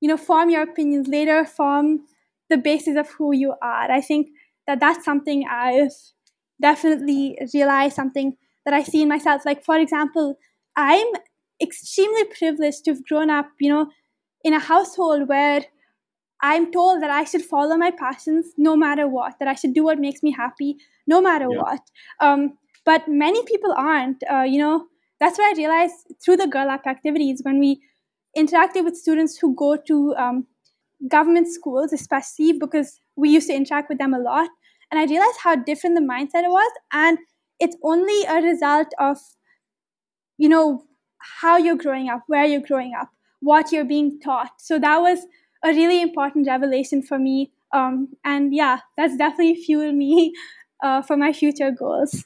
you 0.00 0.08
know, 0.08 0.16
form 0.16 0.50
your 0.50 0.62
opinions 0.62 1.08
later, 1.08 1.44
form 1.44 2.00
the 2.48 2.56
basis 2.56 2.96
of 2.96 3.08
who 3.10 3.34
you 3.34 3.54
are. 3.62 3.90
I 3.90 4.00
think 4.00 4.28
that 4.66 4.80
that's 4.80 5.04
something 5.04 5.44
I've 5.50 5.92
definitely 6.60 7.38
realized, 7.52 7.94
something 7.94 8.36
that 8.64 8.74
I 8.74 8.82
see 8.82 9.02
in 9.02 9.08
myself. 9.08 9.42
Like, 9.44 9.64
for 9.64 9.78
example, 9.78 10.38
I'm 10.76 11.06
extremely 11.60 12.24
privileged 12.24 12.84
to 12.84 12.92
have 12.92 13.04
grown 13.04 13.30
up, 13.30 13.48
you 13.60 13.68
know, 13.68 13.90
in 14.44 14.52
a 14.52 14.58
household 14.58 15.28
where 15.28 15.64
I'm 16.42 16.72
told 16.72 17.02
that 17.02 17.10
I 17.10 17.24
should 17.24 17.42
follow 17.42 17.76
my 17.76 17.90
passions 17.90 18.52
no 18.58 18.76
matter 18.76 19.06
what, 19.08 19.38
that 19.38 19.48
I 19.48 19.54
should 19.54 19.74
do 19.74 19.84
what 19.84 19.98
makes 19.98 20.22
me 20.22 20.32
happy 20.32 20.76
no 21.06 21.20
matter 21.20 21.46
yeah. 21.50 21.58
what. 21.58 21.80
Um, 22.20 22.58
but 22.84 23.06
many 23.06 23.44
people 23.44 23.72
aren't. 23.76 24.22
Uh, 24.30 24.42
you 24.42 24.58
know, 24.58 24.86
that's 25.20 25.38
what 25.38 25.54
I 25.54 25.56
realized 25.56 25.94
through 26.24 26.38
the 26.38 26.48
Girl 26.48 26.68
Up 26.68 26.86
activities 26.86 27.40
when 27.44 27.60
we 27.60 27.80
interacted 28.36 28.84
with 28.84 28.96
students 28.96 29.38
who 29.38 29.54
go 29.54 29.76
to 29.76 30.14
um, 30.16 30.46
government 31.08 31.48
schools, 31.48 31.92
especially 31.92 32.52
because 32.52 32.98
we 33.16 33.30
used 33.30 33.48
to 33.48 33.54
interact 33.54 33.88
with 33.88 33.98
them 33.98 34.14
a 34.14 34.18
lot. 34.18 34.48
And 34.90 34.98
I 34.98 35.04
realized 35.04 35.38
how 35.42 35.54
different 35.56 35.96
the 35.96 36.02
mindset 36.02 36.48
was. 36.48 36.72
And 36.92 37.18
it's 37.60 37.76
only 37.84 38.24
a 38.24 38.42
result 38.42 38.88
of, 38.98 39.18
you 40.38 40.48
know, 40.48 40.84
how 41.40 41.56
you're 41.56 41.76
growing 41.76 42.08
up, 42.08 42.24
where 42.26 42.44
you're 42.44 42.60
growing 42.60 42.92
up, 43.00 43.10
what 43.40 43.70
you're 43.70 43.84
being 43.84 44.18
taught. 44.20 44.60
So 44.60 44.78
that 44.80 45.00
was 45.00 45.20
a 45.64 45.68
really 45.68 46.02
important 46.02 46.46
revelation 46.46 47.02
for 47.02 47.18
me. 47.18 47.52
Um, 47.72 48.08
and 48.24 48.54
yeah, 48.54 48.80
that's 48.96 49.16
definitely 49.16 49.56
fueled 49.56 49.94
me 49.94 50.34
uh, 50.82 51.02
for 51.02 51.16
my 51.16 51.32
future 51.32 51.70
goals. 51.70 52.24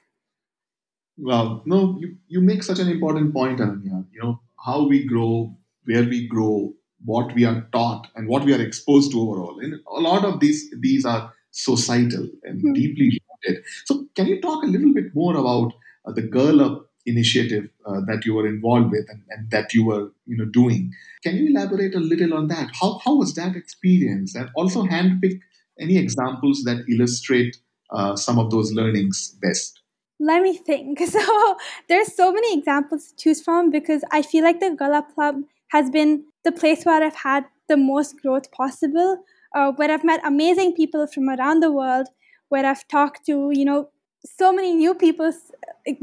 Well, 1.18 1.62
no, 1.64 1.96
you, 1.98 2.16
you 2.28 2.40
make 2.40 2.62
such 2.62 2.78
an 2.78 2.88
important 2.88 3.32
point, 3.32 3.60
Ananya. 3.60 4.04
You 4.12 4.22
know, 4.22 4.40
how 4.62 4.86
we 4.86 5.06
grow, 5.06 5.56
where 5.84 6.04
we 6.04 6.28
grow, 6.28 6.74
what 7.04 7.34
we 7.34 7.44
are 7.44 7.66
taught, 7.72 8.08
and 8.14 8.28
what 8.28 8.44
we 8.44 8.52
are 8.52 8.60
exposed 8.60 9.12
to 9.12 9.20
overall. 9.20 9.58
And 9.60 9.74
a 9.96 10.00
lot 10.00 10.24
of 10.24 10.40
these 10.40 10.70
these 10.80 11.06
are 11.06 11.32
societal 11.52 12.28
and 12.42 12.58
mm-hmm. 12.58 12.72
deeply 12.74 13.20
rooted. 13.46 13.64
So, 13.86 14.06
can 14.14 14.26
you 14.26 14.40
talk 14.42 14.62
a 14.62 14.66
little 14.66 14.92
bit 14.92 15.14
more 15.14 15.36
about 15.36 15.72
uh, 16.04 16.12
the 16.12 16.22
Girl 16.22 16.60
Up 16.60 16.85
initiative 17.06 17.68
uh, 17.86 18.00
that 18.06 18.24
you 18.24 18.34
were 18.34 18.46
involved 18.46 18.90
with 18.90 19.06
and, 19.08 19.22
and, 19.30 19.50
that 19.50 19.72
you 19.72 19.84
were 19.86 20.10
you 20.26 20.36
know 20.36 20.44
doing. 20.44 20.92
Can 21.22 21.36
you 21.36 21.48
elaborate 21.48 21.94
a 21.94 22.00
little 22.00 22.34
on 22.34 22.48
that? 22.48 22.70
How, 22.80 23.00
how 23.04 23.16
was 23.16 23.34
that 23.34 23.56
experience? 23.56 24.34
And 24.34 24.50
also 24.56 24.82
handpick 24.82 25.40
any 25.78 25.96
examples 25.98 26.62
that 26.64 26.84
illustrate 26.88 27.56
uh, 27.90 28.16
some 28.16 28.38
of 28.38 28.50
those 28.50 28.72
learnings 28.72 29.36
best. 29.40 29.80
Let 30.18 30.42
me 30.42 30.56
think. 30.56 31.00
So 31.06 31.56
there's 31.88 32.14
so 32.14 32.32
many 32.32 32.58
examples 32.58 33.08
to 33.08 33.16
choose 33.16 33.42
from 33.42 33.70
because 33.70 34.02
I 34.10 34.22
feel 34.22 34.44
like 34.44 34.60
the 34.60 34.76
Up 34.82 35.14
Club 35.14 35.36
has 35.68 35.90
been 35.90 36.24
the 36.44 36.52
place 36.52 36.84
where 36.84 37.02
I've 37.02 37.16
had 37.16 37.44
the 37.68 37.76
most 37.76 38.20
growth 38.22 38.50
possible, 38.52 39.24
uh, 39.54 39.72
where 39.72 39.90
I've 39.90 40.04
met 40.04 40.20
amazing 40.24 40.74
people 40.74 41.06
from 41.06 41.28
around 41.28 41.60
the 41.60 41.72
world, 41.72 42.08
where 42.48 42.64
I've 42.64 42.86
talked 42.88 43.26
to, 43.26 43.50
you 43.52 43.64
know, 43.64 43.90
so 44.26 44.52
many 44.52 44.74
new 44.74 44.94
people, 44.94 45.32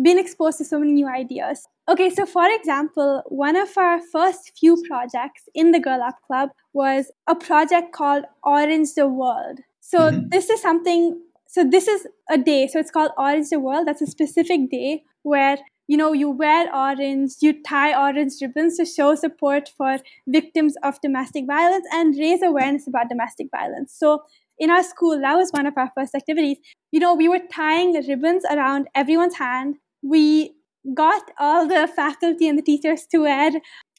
been 0.02 0.18
exposed 0.18 0.58
to 0.60 0.66
so 0.66 0.80
many 0.80 0.94
new 0.94 1.08
ideas. 1.08 1.68
Okay, 1.90 2.10
so 2.10 2.26
for 2.26 2.46
example, 2.50 3.24
one 3.28 3.56
of 3.56 3.78
our 3.78 4.00
first 4.12 4.52
few 4.58 4.82
projects 4.88 5.44
in 5.54 5.72
the 5.72 5.80
Girl 5.80 6.02
Up 6.02 6.16
Club 6.26 6.50
was 6.74 7.12
a 7.28 7.36
project 7.36 7.92
called 7.92 8.24
Orange 8.44 8.94
the 8.96 9.08
World. 9.08 9.60
So 9.82 10.00
mm-hmm. 10.00 10.30
this 10.30 10.50
is 10.50 10.62
something, 10.62 11.20
so 11.48 11.64
this 11.64 11.88
is 11.88 12.08
a 12.30 12.38
day, 12.38 12.68
so 12.68 12.80
it's 12.80 12.92
called 12.92 13.12
Orange 13.18 13.50
the 13.50 13.60
World. 13.60 13.88
That's 13.88 14.02
a 14.02 14.08
specific 14.08 14.72
day 14.72 15.04
where 15.24 15.58
you 15.88 15.98
know 15.98 16.14
you 16.14 16.30
wear 16.30 16.74
orange 16.74 17.34
you 17.42 17.62
tie 17.62 17.94
orange 17.94 18.34
ribbons 18.42 18.78
to 18.78 18.86
show 18.86 19.16
support 19.16 19.70
for 19.78 19.98
victims 20.28 20.76
of 20.82 21.00
domestic 21.02 21.46
violence 21.46 21.86
and 21.92 22.16
raise 22.18 22.42
awareness 22.42 22.88
about 22.88 23.10
domestic 23.10 23.48
violence 23.52 23.94
so 23.94 24.22
in 24.60 24.70
our 24.70 24.84
school, 24.84 25.20
that 25.20 25.36
was 25.36 25.50
one 25.52 25.66
of 25.66 25.74
our 25.78 25.92
first 25.96 26.16
activities. 26.16 26.58
You 26.94 27.00
know, 27.00 27.16
we 27.16 27.28
were 27.28 27.40
tying 27.52 27.94
the 27.94 28.06
ribbons 28.08 28.44
around 28.46 28.88
everyone's 28.94 29.38
hand. 29.38 29.78
We 30.04 30.54
got 30.94 31.24
all 31.40 31.68
the 31.68 31.88
faculty 31.88 32.48
and 32.48 32.56
the 32.56 32.62
teachers 32.62 33.08
to 33.10 33.22
wear, 33.22 33.50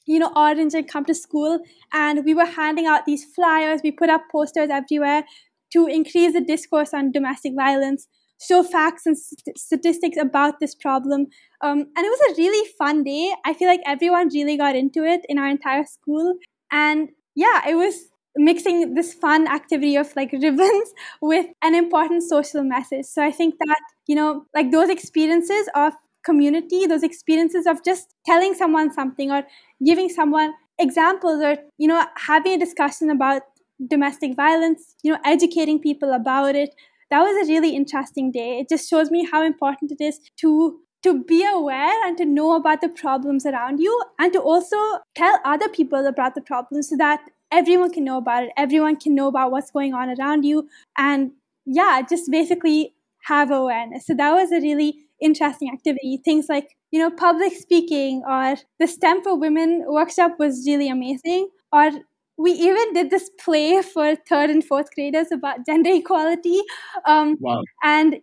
you 0.06 0.20
know, 0.20 0.30
orange 0.36 0.74
and 0.74 0.88
come 0.88 1.04
to 1.06 1.14
school. 1.14 1.58
And 1.92 2.24
we 2.24 2.34
were 2.34 2.44
handing 2.44 2.86
out 2.86 3.04
these 3.04 3.24
flyers. 3.24 3.80
We 3.82 3.90
put 3.90 4.10
up 4.10 4.22
posters 4.30 4.68
everywhere 4.70 5.24
to 5.72 5.88
increase 5.88 6.34
the 6.34 6.40
discourse 6.40 6.94
on 6.94 7.10
domestic 7.10 7.54
violence, 7.56 8.06
show 8.40 8.62
facts 8.62 9.06
and 9.06 9.18
st- 9.18 9.58
statistics 9.58 10.16
about 10.16 10.60
this 10.60 10.76
problem. 10.76 11.26
Um, 11.62 11.86
and 11.96 12.06
it 12.06 12.14
was 12.16 12.20
a 12.30 12.40
really 12.40 12.68
fun 12.78 13.02
day. 13.02 13.34
I 13.44 13.54
feel 13.54 13.66
like 13.66 13.80
everyone 13.84 14.28
really 14.32 14.56
got 14.56 14.76
into 14.76 15.02
it 15.02 15.22
in 15.28 15.36
our 15.36 15.48
entire 15.48 15.84
school. 15.84 16.36
And 16.70 17.08
yeah, 17.34 17.68
it 17.68 17.74
was 17.74 18.10
mixing 18.36 18.94
this 18.94 19.14
fun 19.14 19.46
activity 19.46 19.96
of 19.96 20.14
like 20.16 20.32
ribbons 20.42 20.92
with 21.20 21.46
an 21.62 21.74
important 21.74 22.22
social 22.22 22.62
message. 22.62 23.06
So 23.06 23.22
I 23.22 23.30
think 23.30 23.54
that, 23.58 23.80
you 24.06 24.14
know, 24.14 24.46
like 24.54 24.70
those 24.70 24.88
experiences 24.88 25.68
of 25.74 25.94
community, 26.24 26.86
those 26.86 27.02
experiences 27.02 27.66
of 27.66 27.84
just 27.84 28.14
telling 28.26 28.54
someone 28.54 28.92
something 28.92 29.30
or 29.30 29.44
giving 29.84 30.08
someone 30.08 30.54
examples 30.78 31.42
or, 31.42 31.56
you 31.78 31.86
know, 31.86 32.04
having 32.16 32.52
a 32.52 32.58
discussion 32.58 33.10
about 33.10 33.42
domestic 33.88 34.34
violence, 34.34 34.94
you 35.02 35.12
know, 35.12 35.18
educating 35.24 35.80
people 35.80 36.12
about 36.12 36.54
it. 36.54 36.70
That 37.10 37.20
was 37.20 37.46
a 37.46 37.52
really 37.52 37.76
interesting 37.76 38.32
day. 38.32 38.58
It 38.60 38.68
just 38.68 38.88
shows 38.88 39.10
me 39.10 39.28
how 39.30 39.44
important 39.44 39.92
it 39.92 40.02
is 40.02 40.18
to 40.38 40.80
to 41.02 41.22
be 41.22 41.44
aware 41.46 41.92
and 42.06 42.16
to 42.16 42.24
know 42.24 42.56
about 42.56 42.80
the 42.80 42.88
problems 42.88 43.44
around 43.44 43.78
you 43.78 44.02
and 44.18 44.32
to 44.32 44.40
also 44.40 44.76
tell 45.14 45.38
other 45.44 45.68
people 45.68 46.06
about 46.06 46.34
the 46.34 46.40
problems 46.40 46.88
so 46.88 46.96
that 46.96 47.20
everyone 47.54 47.92
can 47.92 48.04
know 48.04 48.18
about 48.18 48.44
it. 48.44 48.50
Everyone 48.56 48.96
can 48.96 49.14
know 49.14 49.28
about 49.28 49.50
what's 49.52 49.70
going 49.70 49.94
on 49.94 50.14
around 50.18 50.44
you. 50.44 50.68
And 50.98 51.30
yeah, 51.64 52.02
just 52.08 52.30
basically 52.30 52.94
have 53.22 53.50
awareness. 53.50 54.06
So 54.06 54.14
that 54.14 54.32
was 54.32 54.52
a 54.52 54.60
really 54.60 54.96
interesting 55.20 55.70
activity. 55.72 56.20
Things 56.24 56.46
like, 56.48 56.76
you 56.90 56.98
know, 56.98 57.10
public 57.10 57.52
speaking 57.54 58.22
or 58.28 58.56
the 58.80 58.86
STEM 58.86 59.22
for 59.22 59.38
Women 59.38 59.84
workshop 59.86 60.32
was 60.38 60.64
really 60.66 60.88
amazing. 60.88 61.48
Or 61.72 61.90
we 62.36 62.50
even 62.50 62.92
did 62.92 63.10
this 63.10 63.30
play 63.40 63.80
for 63.82 64.16
third 64.28 64.50
and 64.50 64.64
fourth 64.64 64.92
graders 64.94 65.30
about 65.32 65.64
gender 65.64 65.90
equality. 65.92 66.60
Um, 67.06 67.36
wow. 67.40 67.62
And 67.82 68.20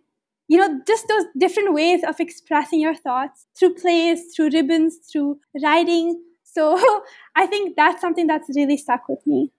you 0.48 0.58
know, 0.58 0.80
just 0.86 1.08
those 1.08 1.24
different 1.38 1.72
ways 1.72 2.02
of 2.06 2.20
expressing 2.20 2.78
your 2.78 2.94
thoughts 2.94 3.46
through 3.58 3.74
plays, 3.74 4.34
through 4.36 4.50
ribbons, 4.50 4.98
through 5.10 5.38
writing, 5.62 6.20
so 6.52 7.02
I 7.36 7.46
think 7.46 7.76
that's 7.76 8.00
something 8.00 8.26
that's 8.26 8.48
really 8.54 8.76
stuck 8.76 9.08
with 9.08 9.26
me. 9.26 9.50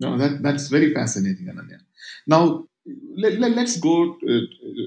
No, 0.00 0.16
that, 0.16 0.42
that's 0.42 0.68
very 0.68 0.94
fascinating, 0.94 1.46
Ananya. 1.46 1.80
Now, 2.26 2.66
let, 3.16 3.34
let, 3.38 3.56
us 3.58 3.76
go, 3.76 4.12
uh, 4.12 4.40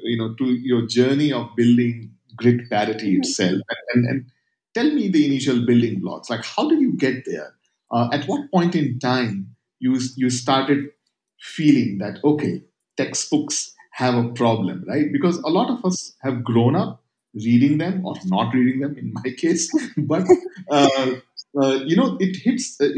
you 0.04 0.18
know, 0.18 0.34
to 0.36 0.46
your 0.46 0.88
journey 0.88 1.32
of 1.32 1.50
building 1.56 2.12
Grit 2.36 2.70
Parity 2.70 3.12
mm-hmm. 3.12 3.22
itself, 3.22 3.62
and, 3.94 4.06
and 4.08 4.26
tell 4.74 4.92
me 4.92 5.10
the 5.10 5.26
initial 5.26 5.66
building 5.66 6.00
blocks. 6.00 6.30
Like, 6.30 6.44
how 6.44 6.68
did 6.68 6.82
you 6.82 6.94
get 6.94 7.26
there? 7.26 7.54
Uh, 7.92 8.10
at 8.12 8.26
what 8.26 8.52
point 8.52 8.76
in 8.76 8.98
time 8.98 9.56
you 9.80 10.00
you 10.16 10.32
started 10.32 10.90
feeling 11.40 12.00
that 12.00 12.18
okay, 12.24 12.64
textbooks 12.98 13.74
have 13.92 14.16
a 14.16 14.30
problem, 14.30 14.84
right? 14.88 15.12
Because 15.12 15.38
a 15.38 15.50
lot 15.50 15.70
of 15.70 15.86
us 15.86 16.16
have 16.24 16.44
grown 16.44 16.76
up 16.76 17.04
reading 17.36 17.78
them 17.78 18.06
or 18.06 18.16
not 18.26 18.54
reading 18.54 18.80
them, 18.80 18.98
in 18.98 19.14
my 19.14 19.30
case, 19.38 19.72
but 19.98 20.26
uh, 20.72 21.12
uh, 21.62 21.80
you 21.86 21.96
know, 21.96 22.18
it 22.20 22.38
hits. 22.38 22.80
Uh, 22.80 22.90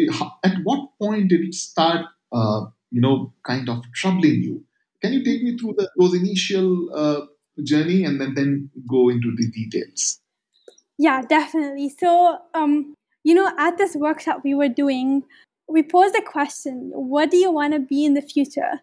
at 0.43 0.57
what 0.63 0.89
point 0.99 1.29
did 1.29 1.41
it 1.41 1.53
start? 1.53 2.05
Uh, 2.31 2.65
you 2.91 3.01
know, 3.01 3.33
kind 3.45 3.69
of 3.69 3.83
troubling 3.93 4.41
you. 4.43 4.63
Can 5.01 5.13
you 5.13 5.23
take 5.23 5.43
me 5.43 5.57
through 5.57 5.75
the, 5.77 5.89
those 5.97 6.13
initial 6.13 6.89
uh, 6.95 7.25
journey 7.63 8.03
and 8.03 8.19
then 8.19 8.33
then 8.33 8.69
go 8.89 9.09
into 9.09 9.33
the 9.35 9.49
details? 9.51 10.19
Yeah, 10.97 11.21
definitely. 11.21 11.89
So, 11.89 12.37
um, 12.53 12.95
you 13.23 13.33
know, 13.33 13.51
at 13.57 13.77
this 13.77 13.95
workshop 13.95 14.41
we 14.43 14.55
were 14.55 14.69
doing, 14.69 15.23
we 15.67 15.83
posed 15.83 16.15
a 16.15 16.21
question: 16.21 16.91
What 16.93 17.31
do 17.31 17.37
you 17.37 17.51
want 17.51 17.73
to 17.73 17.79
be 17.79 18.05
in 18.05 18.13
the 18.13 18.21
future? 18.21 18.81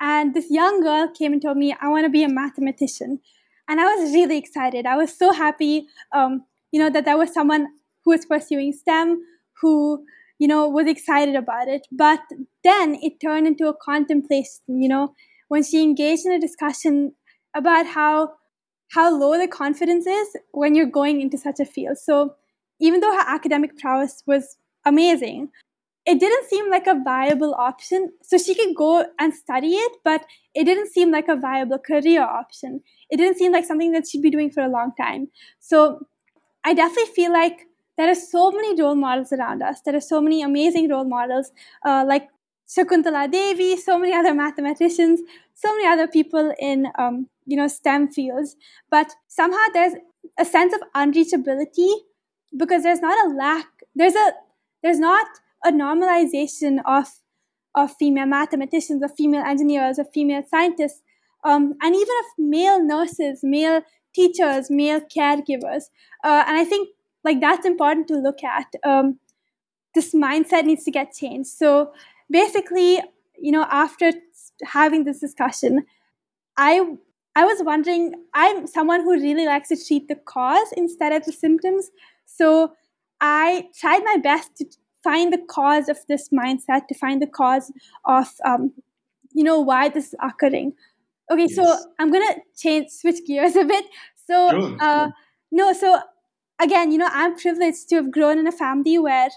And 0.00 0.34
this 0.34 0.50
young 0.50 0.82
girl 0.82 1.08
came 1.08 1.32
and 1.32 1.40
told 1.40 1.56
me, 1.56 1.76
"I 1.80 1.88
want 1.88 2.04
to 2.04 2.10
be 2.10 2.24
a 2.24 2.28
mathematician." 2.28 3.20
And 3.68 3.80
I 3.80 3.84
was 3.84 4.12
really 4.12 4.36
excited. 4.36 4.86
I 4.86 4.96
was 4.96 5.16
so 5.16 5.32
happy, 5.32 5.86
um, 6.12 6.44
you 6.72 6.80
know, 6.80 6.90
that 6.90 7.04
there 7.04 7.16
was 7.16 7.32
someone 7.32 7.68
who 8.04 8.10
was 8.10 8.26
pursuing 8.26 8.72
STEM, 8.72 9.22
who 9.60 10.04
you 10.38 10.48
know 10.48 10.68
was 10.68 10.86
excited 10.86 11.34
about 11.34 11.68
it. 11.68 11.86
But 11.90 12.20
then 12.64 12.98
it 13.02 13.20
turned 13.20 13.46
into 13.46 13.68
a 13.68 13.74
contemplation. 13.74 14.62
You 14.68 14.88
know, 14.88 15.14
when 15.48 15.62
she 15.62 15.82
engaged 15.82 16.26
in 16.26 16.32
a 16.32 16.40
discussion 16.40 17.14
about 17.54 17.86
how 17.86 18.32
how 18.92 19.10
low 19.10 19.38
the 19.38 19.48
confidence 19.48 20.06
is 20.06 20.28
when 20.52 20.74
you're 20.74 20.86
going 20.86 21.20
into 21.20 21.38
such 21.38 21.60
a 21.60 21.64
field. 21.64 21.96
So 21.96 22.34
even 22.78 23.00
though 23.00 23.12
her 23.12 23.24
academic 23.26 23.78
prowess 23.78 24.22
was 24.26 24.58
amazing, 24.84 25.48
it 26.04 26.18
didn't 26.18 26.48
seem 26.48 26.70
like 26.70 26.86
a 26.86 27.00
viable 27.02 27.54
option. 27.54 28.12
So 28.22 28.36
she 28.36 28.54
could 28.54 28.74
go 28.74 29.06
and 29.18 29.32
study 29.32 29.74
it, 29.74 29.92
but 30.04 30.24
it 30.54 30.64
didn't 30.64 30.92
seem 30.92 31.10
like 31.10 31.28
a 31.28 31.36
viable 31.36 31.78
career 31.78 32.22
option. 32.22 32.80
It 33.08 33.16
didn't 33.16 33.38
seem 33.38 33.52
like 33.52 33.64
something 33.64 33.92
that 33.92 34.08
she'd 34.08 34.22
be 34.22 34.30
doing 34.30 34.50
for 34.50 34.62
a 34.62 34.68
long 34.68 34.92
time. 35.00 35.28
So 35.60 36.06
I 36.64 36.74
definitely 36.74 37.12
feel 37.14 37.32
like 37.32 37.66
there 37.96 38.10
are 38.10 38.14
so 38.14 38.50
many 38.50 38.80
role 38.80 38.94
models 38.94 39.32
around 39.32 39.62
us. 39.62 39.80
There 39.82 39.96
are 39.96 40.00
so 40.00 40.20
many 40.20 40.42
amazing 40.42 40.88
role 40.88 41.04
models 41.04 41.52
uh, 41.84 42.04
like 42.06 42.28
Shakuntala 42.68 43.30
Devi, 43.30 43.76
so 43.76 43.98
many 43.98 44.14
other 44.14 44.34
mathematicians, 44.34 45.20
so 45.54 45.74
many 45.74 45.86
other 45.86 46.08
people 46.08 46.54
in 46.58 46.86
um, 46.98 47.28
you 47.46 47.56
know 47.56 47.68
STEM 47.68 48.08
fields. 48.08 48.56
But 48.90 49.14
somehow 49.28 49.66
there's 49.72 49.94
a 50.38 50.44
sense 50.44 50.74
of 50.74 50.80
unreachability 50.94 51.92
because 52.56 52.82
there's 52.82 53.00
not 53.00 53.26
a 53.26 53.34
lack. 53.34 53.66
There's 53.94 54.14
a 54.14 54.32
there's 54.82 54.98
not 54.98 55.26
a 55.64 55.70
normalization 55.70 56.78
of 56.86 57.08
of 57.74 57.94
female 57.96 58.26
mathematicians, 58.26 59.02
of 59.02 59.14
female 59.14 59.42
engineers, 59.42 59.98
of 59.98 60.10
female 60.12 60.42
scientists, 60.48 61.02
um, 61.44 61.74
and 61.82 61.94
even 61.94 62.14
of 62.20 62.26
male 62.38 62.82
nurses, 62.82 63.40
male 63.42 63.82
teachers, 64.14 64.70
male 64.70 65.00
caregivers. 65.00 65.84
Uh, 66.22 66.44
and 66.46 66.56
I 66.56 66.64
think 66.64 66.88
like 67.24 67.40
that's 67.40 67.66
important 67.66 68.08
to 68.08 68.16
look 68.16 68.42
at. 68.44 68.66
Um, 68.84 69.18
this 69.94 70.14
mindset 70.14 70.64
needs 70.64 70.84
to 70.84 70.90
get 70.90 71.12
changed. 71.14 71.50
So 71.50 71.92
basically 72.32 73.00
you 73.38 73.52
know 73.52 73.66
after 73.70 74.10
having 74.64 75.04
this 75.04 75.20
discussion 75.20 75.84
i 76.56 76.80
i 77.36 77.44
was 77.44 77.62
wondering 77.62 78.12
i'm 78.34 78.66
someone 78.66 79.02
who 79.02 79.12
really 79.12 79.46
likes 79.46 79.68
to 79.68 79.76
treat 79.76 80.08
the 80.08 80.14
cause 80.14 80.72
instead 80.76 81.12
of 81.12 81.24
the 81.24 81.32
symptoms. 81.32 81.90
So 82.24 82.72
i 83.20 83.68
tried 83.78 84.02
my 84.04 84.16
best 84.16 84.56
to 84.56 84.64
find 85.04 85.32
the 85.32 85.42
cause 85.56 85.88
of 85.88 85.98
this 86.08 86.28
mindset 86.30 86.86
to 86.88 86.94
find 86.94 87.20
the 87.20 87.26
cause 87.26 87.72
of 88.04 88.28
um, 88.44 88.72
you 89.32 89.44
know 89.44 89.60
why 89.60 89.88
this 89.88 90.08
is 90.08 90.14
occurring. 90.22 90.72
Okay 91.30 91.46
yes. 91.48 91.56
so 91.56 91.76
i'm 91.98 92.10
gonna 92.10 92.36
change 92.56 92.90
switch 92.90 93.24
gears 93.26 93.56
a 93.64 93.64
bit. 93.64 93.84
So 94.26 94.50
sure, 94.50 94.76
uh, 94.80 95.10
no 95.50 95.72
so 95.72 96.00
again, 96.62 96.92
you 96.92 96.98
know, 96.98 97.08
I'm 97.10 97.36
privileged 97.36 97.88
to 97.88 97.96
have 97.96 98.10
grown 98.10 98.38
in 98.38 98.46
a 98.46 98.52
family 98.52 98.98
where 98.98 99.28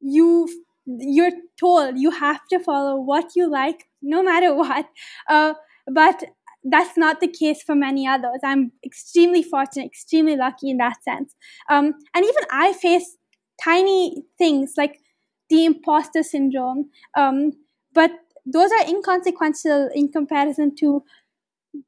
you 0.00 0.48
you're 0.86 1.32
told 1.58 1.98
you 1.98 2.12
have 2.12 2.40
to 2.48 2.60
follow 2.60 3.00
what 3.00 3.32
you 3.34 3.50
like 3.50 3.88
no 4.02 4.22
matter 4.22 4.54
what. 4.54 4.86
Uh, 5.28 5.54
but 5.92 6.22
that's 6.64 6.96
not 6.96 7.20
the 7.20 7.28
case 7.28 7.62
for 7.62 7.74
many 7.74 8.06
others. 8.06 8.40
I'm 8.44 8.72
extremely 8.84 9.42
fortunate, 9.42 9.86
extremely 9.86 10.36
lucky 10.36 10.70
in 10.70 10.78
that 10.78 11.02
sense. 11.02 11.34
Um, 11.70 11.94
and 12.14 12.24
even 12.24 12.42
I 12.50 12.72
face 12.72 13.16
tiny 13.62 14.24
things 14.38 14.74
like 14.76 15.00
the 15.48 15.64
imposter 15.64 16.22
syndrome, 16.22 16.90
um, 17.16 17.52
but 17.92 18.10
those 18.44 18.70
are 18.72 18.86
inconsequential 18.86 19.90
in 19.94 20.08
comparison 20.10 20.74
to 20.76 21.02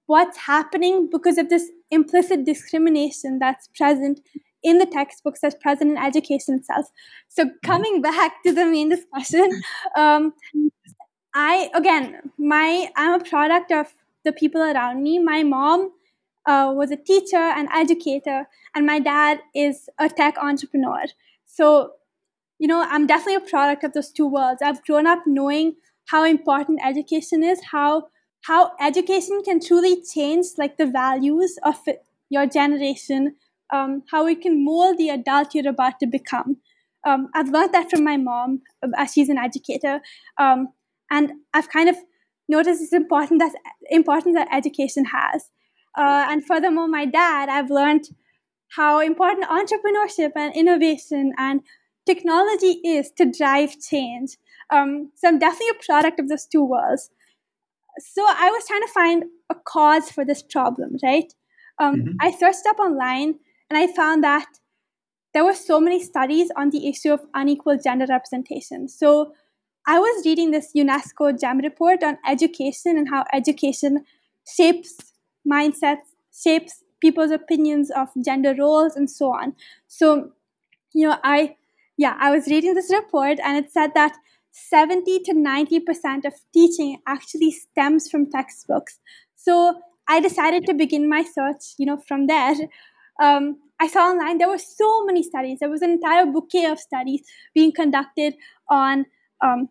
what's 0.07 0.39
happening 0.39 1.09
because 1.11 1.39
of 1.39 1.49
this 1.49 1.71
implicit 1.91 2.45
discrimination 2.45 3.39
that's 3.39 3.69
present 3.77 4.21
in 4.63 4.79
the 4.79 4.87
textbooks 4.87 5.41
that's 5.41 5.55
present 5.55 5.91
in 5.93 5.99
education 5.99 6.55
itself. 6.55 6.87
So 7.29 7.45
mm-hmm. 7.45 7.55
coming 7.65 8.03
back 8.11 8.43
to 8.45 8.53
the 8.53 8.65
main 8.65 8.89
discussion, 8.89 9.49
um, 9.97 10.35
I 11.35 11.71
again, 11.75 12.33
my 12.39 12.91
I'm 12.97 13.21
a 13.21 13.25
product 13.25 13.71
of 13.71 13.95
the 14.25 14.33
people 14.33 14.63
around 14.63 15.03
me. 15.03 15.19
My 15.19 15.43
mom 15.43 15.93
uh, 16.47 16.73
was 16.75 16.91
a 16.91 16.97
teacher 16.97 17.37
and 17.37 17.69
educator, 17.75 18.49
and 18.75 18.87
my 18.87 18.99
dad 18.99 19.41
is 19.55 19.89
a 19.99 20.09
tech 20.09 20.37
entrepreneur. 20.39 21.05
So, 21.45 21.93
you 22.59 22.67
know, 22.67 22.85
I'm 22.89 23.07
definitely 23.07 23.37
a 23.37 23.51
product 23.51 23.85
of 23.85 23.93
those 23.93 24.11
two 24.11 24.27
worlds. 24.27 24.63
I've 24.63 24.83
grown 24.85 25.07
up 25.07 25.21
knowing 25.27 25.77
how 26.07 26.25
important 26.25 26.81
education 26.85 27.43
is, 27.43 27.61
how 27.71 28.09
how 28.43 28.73
education 28.81 29.43
can 29.45 29.61
truly 29.61 30.03
change 30.03 30.47
like 30.57 30.79
the 30.79 30.87
values 30.87 31.59
of 31.63 31.77
your 32.31 32.47
generation, 32.47 33.37
um, 33.73 34.03
how 34.11 34.27
it 34.27 34.41
can 34.41 34.65
mold 34.65 34.99
the 34.99 35.11
adult 35.11 35.55
you're 35.55 35.69
about 35.69 36.01
to 36.01 36.07
become. 36.07 36.59
Um, 37.07 37.29
I've 37.35 37.51
learned 37.51 37.73
that 37.75 37.91
from 37.91 38.05
my 38.05 38.17
mom, 38.17 38.63
uh, 38.83 38.89
as 38.97 39.13
she's 39.13 39.29
an 39.29 39.39
educator, 39.39 40.01
um, 40.39 40.69
and 41.11 41.33
I've 41.55 41.71
kind 41.71 41.89
of 41.89 41.97
noticed 42.49 42.81
this 42.81 42.93
important 42.93 43.41
that 43.41 43.53
importance 43.91 44.35
that 44.35 44.49
education 44.53 45.07
has. 45.07 45.51
Uh, 45.97 46.27
and 46.29 46.45
furthermore, 46.45 46.89
my 46.89 47.05
dad, 47.05 47.49
I've 47.49 47.71
learned 47.71 48.09
how 48.77 49.01
important 49.01 49.49
entrepreneurship 49.49 50.33
and 50.37 50.55
innovation 50.55 51.33
and 51.39 51.61
technology 52.07 52.81
is 52.85 53.11
to 53.17 53.31
drive 53.31 53.77
change. 53.81 54.37
Um, 54.71 55.13
so 55.15 55.29
I'm 55.29 55.39
definitely 55.39 55.71
a 55.71 55.85
product 55.85 56.21
of 56.21 56.29
those 56.29 56.47
two 56.47 56.63
worlds. 56.63 57.11
So 57.99 58.25
I 58.27 58.51
was 58.51 58.67
trying 58.67 58.83
to 58.83 58.93
find 58.93 59.25
a 59.51 59.55
cause 59.55 60.11
for 60.11 60.25
this 60.25 60.43
problem, 60.43 60.97
right? 61.03 61.33
Um, 61.79 61.97
mm-hmm. 61.97 62.13
I 62.21 62.31
searched 62.31 62.67
up 62.69 62.79
online 62.79 63.37
and 63.71 63.79
I 63.79 63.87
found 63.87 64.25
that 64.25 64.47
there 65.35 65.45
were 65.45 65.55
so 65.55 65.79
many 65.81 66.03
studies 66.03 66.51
on 66.57 66.71
the 66.71 66.89
issue 66.89 67.13
of 67.13 67.21
unequal 67.35 67.79
gender 67.79 68.07
representation. 68.09 68.89
So 68.89 69.33
I 69.87 69.99
was 69.99 70.27
reading 70.27 70.51
this 70.51 70.73
UNESCO 70.77 71.39
GEM 71.39 71.59
report 71.59 72.03
on 72.03 72.19
education 72.27 72.97
and 72.97 73.09
how 73.09 73.25
education 73.33 74.05
shapes 74.47 74.97
mindsets, 75.51 76.15
shapes 76.33 76.83
people's 77.01 77.31
opinions 77.31 77.91
of 77.91 78.09
gender 78.25 78.55
roles, 78.59 78.97
and 78.97 79.11
so 79.11 79.33
on. 79.33 79.55
So, 79.87 80.33
you 80.93 81.07
know, 81.07 81.19
I, 81.23 81.57
yeah, 81.97 82.17
I 82.19 82.31
was 82.31 82.47
reading 82.47 82.75
this 82.75 82.93
report 82.93 83.39
and 83.45 83.65
it 83.65 83.71
said 83.71 83.93
that 83.95 84.17
70 84.51 85.21
to 85.21 85.33
90% 85.33 86.25
of 86.25 86.35
teaching 86.53 86.99
actually 87.07 87.53
stems 87.53 88.11
from 88.11 88.31
textbooks. 88.31 88.99
So 89.37 89.81
I 90.09 90.21
decided 90.21 90.67
to 90.67 90.75
begin 90.75 91.09
my 91.09 91.23
search, 91.23 91.75
you 91.79 91.87
know, 91.87 91.99
from 92.09 92.27
there. 92.27 92.55
Um, 93.19 93.59
I 93.81 93.87
saw 93.89 94.11
online 94.11 94.39
there 94.39 94.49
were 94.49 94.59
so 94.59 95.05
many 95.05 95.23
studies. 95.23 95.59
There 95.61 95.71
was 95.71 95.83
an 95.83 95.91
entire 95.91 96.27
bouquet 96.27 96.67
of 96.67 96.79
studies 96.79 97.23
being 97.55 97.73
conducted 97.73 98.35
on 98.69 99.07
um, 99.43 99.69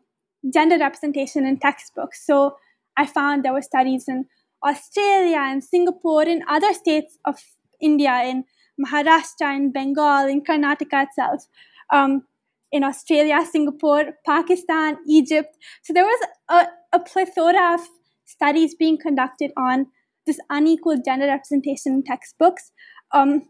gender 0.53 0.77
representation 0.77 1.45
in 1.45 1.59
textbooks. 1.59 2.25
So 2.25 2.55
I 2.97 3.05
found 3.05 3.43
there 3.43 3.53
were 3.53 3.61
studies 3.61 4.05
in 4.07 4.25
Australia 4.65 5.37
and 5.39 5.63
Singapore, 5.63 6.23
and 6.23 6.41
other 6.49 6.73
states 6.73 7.17
of 7.25 7.35
India, 7.79 8.23
in 8.23 8.43
Maharashtra, 8.83 9.55
in 9.55 9.71
Bengal, 9.71 10.27
in 10.27 10.41
Karnataka 10.41 11.05
itself, 11.05 11.45
um, 11.93 12.23
in 12.71 12.83
Australia, 12.83 13.39
Singapore, 13.49 14.13
Pakistan, 14.25 14.97
Egypt. 15.07 15.55
So 15.83 15.93
there 15.93 16.05
was 16.05 16.27
a, 16.49 16.67
a 16.93 16.99
plethora 16.99 17.75
of 17.75 17.81
studies 18.25 18.75
being 18.75 18.97
conducted 18.97 19.51
on 19.57 19.87
this 20.25 20.39
unequal 20.49 20.97
gender 21.05 21.27
representation 21.27 21.93
in 21.93 22.03
textbooks. 22.03 22.71
Um, 23.13 23.47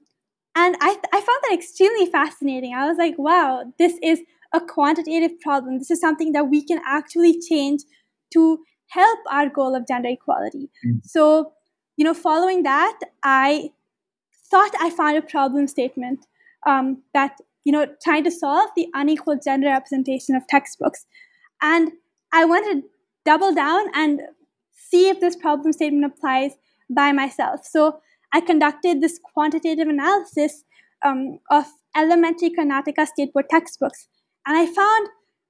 and 0.55 0.75
I, 0.81 0.97
I 1.13 1.21
found 1.21 1.39
that 1.43 1.53
extremely 1.53 2.07
fascinating. 2.07 2.73
I 2.73 2.87
was 2.87 2.97
like, 2.97 3.15
wow, 3.17 3.71
this 3.77 3.97
is 4.01 4.21
a 4.53 4.59
quantitative 4.59 5.39
problem. 5.39 5.77
This 5.77 5.91
is 5.91 5.99
something 5.99 6.31
that 6.31 6.49
we 6.49 6.63
can 6.63 6.79
actually 6.85 7.39
change 7.39 7.81
to 8.33 8.59
help 8.87 9.19
our 9.29 9.49
goal 9.49 9.75
of 9.75 9.87
gender 9.87 10.09
equality. 10.09 10.69
Mm. 10.85 11.01
So, 11.03 11.53
you 11.95 12.05
know, 12.05 12.13
following 12.13 12.63
that, 12.63 12.97
I 13.23 13.71
thought 14.49 14.71
I 14.79 14.89
found 14.89 15.17
a 15.17 15.21
problem 15.21 15.67
statement 15.67 16.25
um, 16.65 17.03
that, 17.13 17.37
you 17.63 17.71
know, 17.71 17.87
trying 18.03 18.23
to 18.23 18.31
solve 18.31 18.69
the 18.75 18.87
unequal 18.93 19.37
gender 19.43 19.67
representation 19.67 20.35
of 20.35 20.47
textbooks. 20.47 21.05
And 21.61 21.91
I 22.31 22.45
wanted 22.45 22.81
to 22.81 22.87
double 23.25 23.53
down 23.53 23.87
and 23.93 24.21
see 24.73 25.09
if 25.09 25.19
this 25.19 25.35
problem 25.35 25.73
statement 25.73 26.05
applies 26.05 26.53
by 26.89 27.11
myself. 27.11 27.65
So 27.65 27.99
I 28.37 28.41
conducted 28.41 29.01
this 29.01 29.19
quantitative 29.33 29.87
analysis 29.87 30.63
um, 31.03 31.39
of 31.49 31.65
elementary 31.95 32.51
Karnataka 32.51 33.07
state 33.07 33.33
board 33.33 33.49
textbooks 33.49 34.07
and 34.45 34.55
I 34.55 34.65
found 34.65 35.09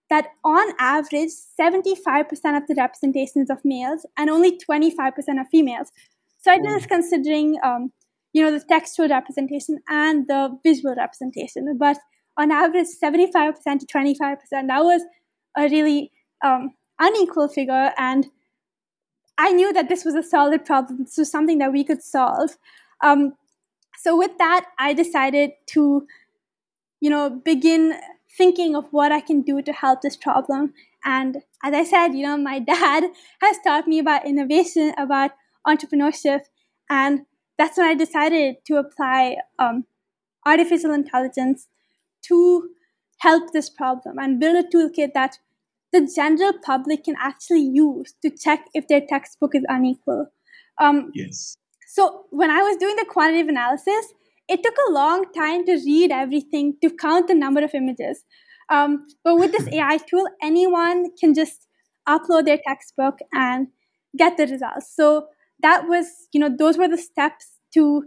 that 0.09 0.27
on 0.45 0.73
average, 0.79 1.31
75% 1.59 2.31
of 2.57 2.67
the 2.67 2.75
representations 2.77 3.49
of 3.49 3.57
males 3.65 4.05
and 4.17 4.29
only 4.29 4.57
25% 4.57 5.11
of 5.41 5.47
females. 5.51 5.91
So 6.39 6.51
I 6.51 6.59
did 6.59 6.67
this 6.67 6.85
considering, 6.85 7.57
um, 7.61 7.91
you 8.31 8.41
know, 8.41 8.51
the 8.51 8.63
textual 8.69 9.09
representation 9.09 9.79
and 9.89 10.25
the 10.27 10.57
visual 10.63 10.95
representation. 10.95 11.77
But 11.77 11.97
on 12.37 12.51
average, 12.51 12.87
75% 13.03 13.53
to 13.79 13.85
25%, 13.85 14.37
that 14.51 14.83
was 14.83 15.01
a 15.57 15.63
really 15.63 16.11
um, 16.41 16.71
unequal 16.99 17.49
figure. 17.49 17.91
And 17.97 18.27
I 19.37 19.51
knew 19.51 19.71
that 19.73 19.89
this 19.89 20.03
was 20.03 20.15
a 20.15 20.23
solid 20.23 20.65
problem. 20.65 21.05
Was 21.17 21.31
something 21.31 21.59
that 21.59 21.71
we 21.71 21.83
could 21.83 22.01
solve. 22.01 22.57
Um, 23.01 23.33
so 23.97 24.17
with 24.17 24.37
that, 24.37 24.65
I 24.79 24.93
decided 24.93 25.51
to, 25.67 26.07
you 26.99 27.09
know, 27.09 27.29
begin 27.29 27.95
thinking 28.37 28.75
of 28.75 28.85
what 28.91 29.11
I 29.11 29.21
can 29.21 29.41
do 29.41 29.61
to 29.61 29.73
help 29.73 30.01
this 30.01 30.15
problem. 30.15 30.73
And 31.03 31.37
as 31.63 31.73
I 31.73 31.83
said, 31.83 32.09
you 32.09 32.23
know, 32.23 32.37
my 32.37 32.59
dad 32.73 33.05
has 33.41 33.57
taught 33.63 33.87
me 33.87 33.99
about 33.99 34.27
innovation, 34.27 34.93
about 34.97 35.31
entrepreneurship, 35.67 36.41
and 36.89 37.25
that's 37.57 37.77
when 37.77 37.87
I 37.87 37.95
decided 37.95 38.57
to 38.65 38.77
apply 38.77 39.37
um, 39.57 39.85
artificial 40.45 40.93
intelligence 40.93 41.67
to 42.23 42.69
help 43.19 43.51
this 43.51 43.69
problem 43.69 44.19
and 44.19 44.39
build 44.39 44.63
a 44.63 44.67
toolkit 44.67 45.13
that 45.13 45.39
the 45.93 46.09
general 46.13 46.53
public 46.63 47.05
can 47.05 47.15
actually 47.19 47.69
use 47.73 48.13
to 48.21 48.29
check 48.29 48.65
if 48.73 48.87
their 48.87 49.01
textbook 49.07 49.55
is 49.55 49.63
unequal. 49.67 50.27
Um, 50.79 51.11
yes. 51.13 51.57
So 51.87 52.25
when 52.29 52.51
I 52.51 52.61
was 52.61 52.77
doing 52.77 52.95
the 52.95 53.05
quantitative 53.05 53.47
analysis, 53.47 54.13
it 54.47 54.61
took 54.63 54.75
a 54.87 54.91
long 54.91 55.25
time 55.33 55.65
to 55.65 55.73
read 55.73 56.11
everything 56.11 56.75
to 56.83 56.89
count 56.89 57.27
the 57.27 57.35
number 57.35 57.63
of 57.63 57.73
images. 57.73 58.23
Um, 58.69 59.07
but 59.23 59.35
with 59.35 59.51
this 59.51 59.67
AI 59.73 59.97
tool, 59.97 60.27
anyone 60.41 61.11
can 61.19 61.33
just 61.33 61.67
upload 62.07 62.45
their 62.45 62.59
textbook 62.65 63.19
and 63.33 63.67
get 64.17 64.37
the 64.37 64.47
results. 64.47 64.93
So 64.95 65.27
that 65.61 65.87
was, 65.87 66.07
you 66.31 66.39
know, 66.39 66.53
those 66.55 66.77
were 66.77 66.87
the 66.87 66.97
steps 66.97 67.57
to 67.73 68.03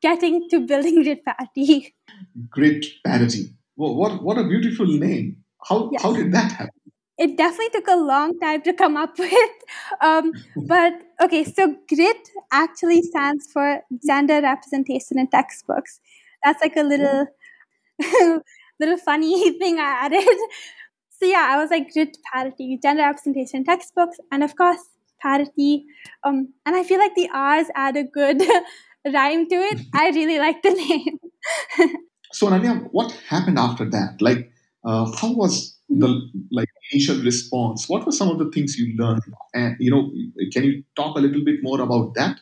getting 0.00 0.48
to 0.50 0.60
building 0.60 1.02
Grit 1.02 1.24
Parity. 1.24 1.94
Grit 2.50 2.86
Parity. 3.04 3.54
Well, 3.76 3.94
what 3.94 4.22
what 4.22 4.38
a 4.38 4.46
beautiful 4.46 4.86
name. 4.86 5.43
How 5.68 5.90
yes. 5.92 6.02
how 6.02 6.12
did 6.12 6.32
that 6.32 6.52
happen? 6.52 6.84
it 7.16 7.36
definitely 7.36 7.70
took 7.70 7.88
a 7.88 7.96
long 7.96 8.38
time 8.40 8.62
to 8.62 8.72
come 8.72 8.96
up 8.96 9.18
with. 9.18 9.50
Um, 10.00 10.32
but 10.66 10.94
okay, 11.22 11.44
so 11.44 11.76
GRIT 11.88 12.28
actually 12.52 13.02
stands 13.02 13.50
for 13.52 13.80
Gender 14.06 14.40
Representation 14.40 15.18
in 15.18 15.28
Textbooks. 15.28 16.00
That's 16.42 16.60
like 16.60 16.76
a 16.76 16.82
little, 16.82 17.26
little 18.80 18.98
funny 18.98 19.52
thing 19.58 19.78
I 19.78 20.06
added. 20.06 20.28
So 21.10 21.26
yeah, 21.26 21.48
I 21.50 21.56
was 21.56 21.70
like 21.70 21.92
GRIT 21.92 22.16
parity, 22.32 22.78
gender 22.82 23.02
representation 23.02 23.58
in 23.58 23.64
textbooks, 23.64 24.18
and 24.32 24.42
of 24.42 24.56
course 24.56 24.80
parity. 25.22 25.86
Um, 26.24 26.52
and 26.66 26.74
I 26.74 26.82
feel 26.82 26.98
like 26.98 27.14
the 27.14 27.30
R's 27.32 27.68
add 27.76 27.96
a 27.96 28.02
good 28.02 28.42
rhyme 29.06 29.48
to 29.48 29.54
it. 29.54 29.80
I 29.94 30.10
really 30.10 30.38
like 30.38 30.62
the 30.62 30.70
name. 30.70 31.18
so 32.32 32.48
Ananya, 32.48 32.88
what 32.90 33.12
happened 33.28 33.58
after 33.58 33.88
that? 33.90 34.20
Like, 34.20 34.50
uh, 34.84 35.10
how 35.16 35.32
was 35.32 35.76
the 35.88 36.30
like 36.50 36.68
initial 36.92 37.16
response? 37.22 37.88
What 37.88 38.06
were 38.06 38.12
some 38.12 38.28
of 38.28 38.38
the 38.38 38.50
things 38.50 38.76
you 38.78 38.96
learned? 38.96 39.22
And 39.54 39.76
you 39.78 39.90
know 39.90 40.10
can 40.52 40.64
you 40.64 40.84
talk 40.96 41.16
a 41.16 41.20
little 41.20 41.44
bit 41.44 41.62
more 41.62 41.80
about 41.80 42.14
that? 42.14 42.40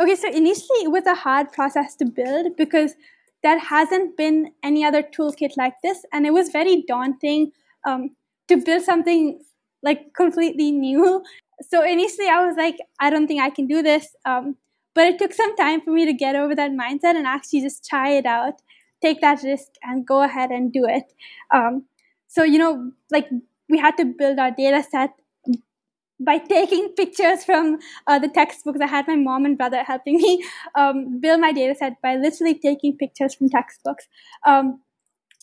Okay 0.00 0.16
so 0.16 0.28
initially 0.28 0.82
it 0.82 0.90
was 0.90 1.06
a 1.06 1.14
hard 1.14 1.52
process 1.52 1.94
to 1.96 2.04
build 2.04 2.56
because 2.56 2.94
there 3.42 3.58
hasn't 3.58 4.16
been 4.16 4.52
any 4.62 4.84
other 4.84 5.02
toolkit 5.02 5.56
like 5.56 5.74
this 5.82 6.04
and 6.12 6.26
it 6.26 6.32
was 6.32 6.48
very 6.48 6.82
daunting 6.88 7.52
um, 7.84 8.10
to 8.48 8.56
build 8.56 8.82
something 8.82 9.40
like 9.82 10.14
completely 10.14 10.72
new. 10.72 11.22
So 11.70 11.84
initially 11.84 12.26
I 12.26 12.44
was 12.44 12.56
like, 12.56 12.78
I 12.98 13.10
don't 13.10 13.28
think 13.28 13.40
I 13.40 13.48
can 13.48 13.68
do 13.68 13.80
this. 13.80 14.08
Um, 14.24 14.56
but 14.92 15.06
it 15.06 15.20
took 15.20 15.32
some 15.32 15.54
time 15.54 15.80
for 15.80 15.92
me 15.92 16.04
to 16.04 16.12
get 16.12 16.34
over 16.34 16.52
that 16.56 16.72
mindset 16.72 17.14
and 17.14 17.28
actually 17.28 17.60
just 17.60 17.88
try 17.88 18.10
it 18.10 18.26
out, 18.26 18.54
take 19.04 19.20
that 19.20 19.42
risk, 19.42 19.68
and 19.82 20.06
go 20.06 20.22
ahead 20.22 20.50
and 20.50 20.72
do 20.72 20.84
it. 20.86 21.12
Um, 21.54 21.84
so, 22.28 22.42
you 22.42 22.58
know, 22.58 22.92
like 23.10 23.28
we 23.68 23.78
had 23.78 23.96
to 23.98 24.04
build 24.04 24.38
our 24.38 24.50
data 24.50 24.82
set 24.82 25.10
by 26.20 26.38
taking 26.48 26.88
pictures 26.90 27.44
from 27.44 27.78
uh, 28.06 28.18
the 28.18 28.28
textbooks. 28.28 28.80
I 28.80 28.86
had 28.86 29.06
my 29.08 29.16
mom 29.16 29.44
and 29.44 29.56
brother 29.58 29.82
helping 29.82 30.16
me 30.16 30.44
um, 30.74 31.20
build 31.20 31.40
my 31.40 31.52
data 31.52 31.74
set 31.74 32.00
by 32.02 32.16
literally 32.16 32.58
taking 32.58 32.96
pictures 32.96 33.34
from 33.34 33.48
textbooks. 33.50 34.06
Um, 34.46 34.80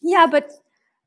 yeah, 0.01 0.27
but 0.29 0.51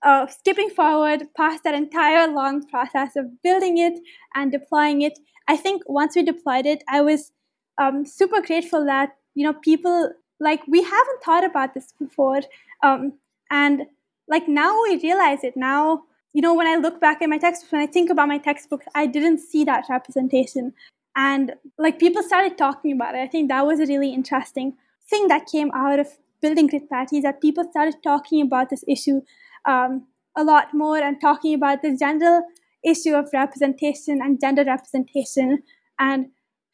uh, 0.05 0.27
skipping 0.27 0.71
forward 0.71 1.25
past 1.37 1.65
that 1.65 1.75
entire 1.75 2.29
long 2.29 2.67
process 2.69 3.17
of 3.17 3.43
building 3.43 3.79
it 3.79 3.95
and 4.35 4.53
deploying 4.53 5.03
it, 5.03 5.19
I 5.49 5.57
think 5.57 5.83
once 5.87 6.17
we 6.17 6.23
deployed 6.23 6.67
it, 6.67 6.83
I 6.89 7.01
was 7.01 7.33
um, 7.81 8.05
super 8.07 8.41
grateful 8.41 8.85
that 8.87 9.11
you 9.35 9.45
know 9.45 9.55
people 9.55 10.13
like 10.41 10.61
we 10.67 10.83
haven't 10.83 11.23
thought 11.25 11.45
about 11.45 11.75
this 11.75 11.93
before, 11.99 12.41
um, 12.83 13.15
and 13.51 13.83
like 14.29 14.49
now 14.49 14.83
we 14.83 14.99
realize 15.03 15.45
it 15.45 15.57
now. 15.57 16.05
You 16.33 16.43
know, 16.43 16.55
when 16.55 16.67
I 16.67 16.77
look 16.77 17.01
back 17.01 17.23
at 17.23 17.29
my 17.29 17.39
textbooks, 17.39 17.73
when 17.73 17.81
I 17.81 17.87
think 17.87 18.11
about 18.11 18.27
my 18.27 18.39
textbooks, 18.39 18.87
I 18.95 19.07
didn't 19.07 19.39
see 19.39 19.65
that 19.65 19.85
representation, 19.89 20.73
and 21.17 21.55
like 21.79 21.99
people 21.99 22.23
started 22.23 22.59
talking 22.59 22.93
about 22.93 23.15
it. 23.15 23.19
I 23.19 23.29
think 23.29 23.49
that 23.49 23.67
was 23.67 23.81
a 23.81 23.87
really 23.87 24.13
interesting 24.13 24.75
thing 25.09 25.29
that 25.29 25.47
came 25.47 25.71
out 25.75 26.01
of 26.01 26.09
building 26.41 26.67
Grit 26.67 26.91
Parity 26.91 27.21
that 27.21 27.41
people 27.41 27.65
started 27.71 27.97
talking 28.03 28.43
about 28.43 28.71
this 28.71 28.85
issue 28.89 29.21
um, 29.65 30.07
a 30.37 30.45
lot 30.45 30.75
more 30.75 30.99
and 30.99 31.21
talking 31.21 31.55
about 31.55 31.83
the 31.83 31.97
general 31.97 32.43
issue 32.85 33.15
of 33.15 33.31
representation 33.33 34.21
and 34.23 34.41
gender 34.41 34.65
representation 34.65 35.63
and 35.99 36.27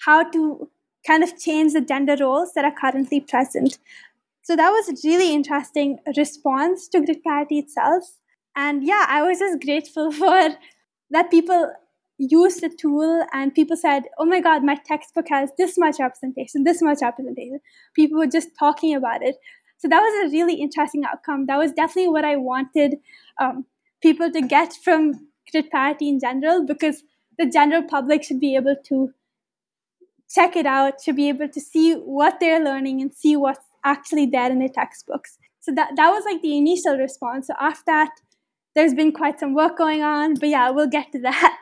how 0.04 0.28
to 0.30 0.68
kind 1.10 1.24
of 1.24 1.38
change 1.38 1.72
the 1.72 1.80
gender 1.80 2.16
roles 2.20 2.52
that 2.54 2.64
are 2.64 2.74
currently 2.80 3.20
present. 3.20 3.78
So 4.42 4.56
that 4.56 4.70
was 4.70 4.88
a 4.88 5.08
really 5.08 5.34
interesting 5.34 5.98
response 6.16 6.88
to 6.88 7.00
Grit 7.04 7.22
Parity 7.24 7.58
itself. 7.58 8.04
And 8.56 8.84
yeah, 8.84 9.06
I 9.08 9.22
was 9.22 9.38
just 9.38 9.62
grateful 9.62 10.12
for 10.20 10.50
that 11.10 11.30
people 11.30 11.72
used 12.18 12.60
the 12.60 12.68
tool 12.68 13.24
and 13.32 13.54
people 13.54 13.76
said, 13.76 14.04
oh 14.18 14.26
my 14.26 14.40
God, 14.40 14.62
my 14.62 14.76
textbook 14.86 15.26
has 15.30 15.50
this 15.56 15.78
much 15.78 15.96
representation, 15.98 16.64
this 16.64 16.82
much 16.82 16.98
representation. 17.02 17.60
People 17.94 18.18
were 18.18 18.26
just 18.26 18.50
talking 18.58 18.94
about 18.94 19.22
it. 19.22 19.36
So 19.78 19.88
that 19.88 20.00
was 20.00 20.26
a 20.26 20.32
really 20.32 20.54
interesting 20.54 21.04
outcome. 21.04 21.46
That 21.46 21.58
was 21.58 21.72
definitely 21.72 22.10
what 22.10 22.24
I 22.24 22.36
wanted 22.36 22.96
um, 23.40 23.64
people 24.02 24.30
to 24.30 24.42
get 24.42 24.74
from 24.84 25.28
Grit 25.50 25.70
Parity 25.70 26.08
in 26.08 26.20
general 26.20 26.66
because 26.66 27.02
the 27.38 27.46
general 27.46 27.82
public 27.82 28.22
should 28.22 28.40
be 28.40 28.54
able 28.54 28.76
to 28.88 29.10
check 30.34 30.56
it 30.56 30.66
out, 30.66 30.98
to 31.00 31.12
be 31.12 31.28
able 31.28 31.48
to 31.48 31.60
see 31.60 31.94
what 31.94 32.38
they're 32.40 32.62
learning 32.64 33.00
and 33.00 33.12
see 33.12 33.36
what's 33.36 33.64
actually 33.84 34.26
there 34.26 34.50
in 34.50 34.58
the 34.58 34.68
textbooks. 34.68 35.38
So 35.60 35.72
that, 35.74 35.90
that 35.96 36.10
was 36.10 36.24
like 36.24 36.42
the 36.42 36.56
initial 36.56 36.96
response. 36.96 37.48
So 37.48 37.54
after 37.60 37.82
that, 37.86 38.10
there's 38.74 38.94
been 38.94 39.12
quite 39.12 39.40
some 39.40 39.54
work 39.54 39.76
going 39.76 40.02
on, 40.02 40.34
but 40.34 40.48
yeah, 40.48 40.70
we'll 40.70 40.86
get 40.86 41.12
to 41.12 41.20
that. 41.20 41.60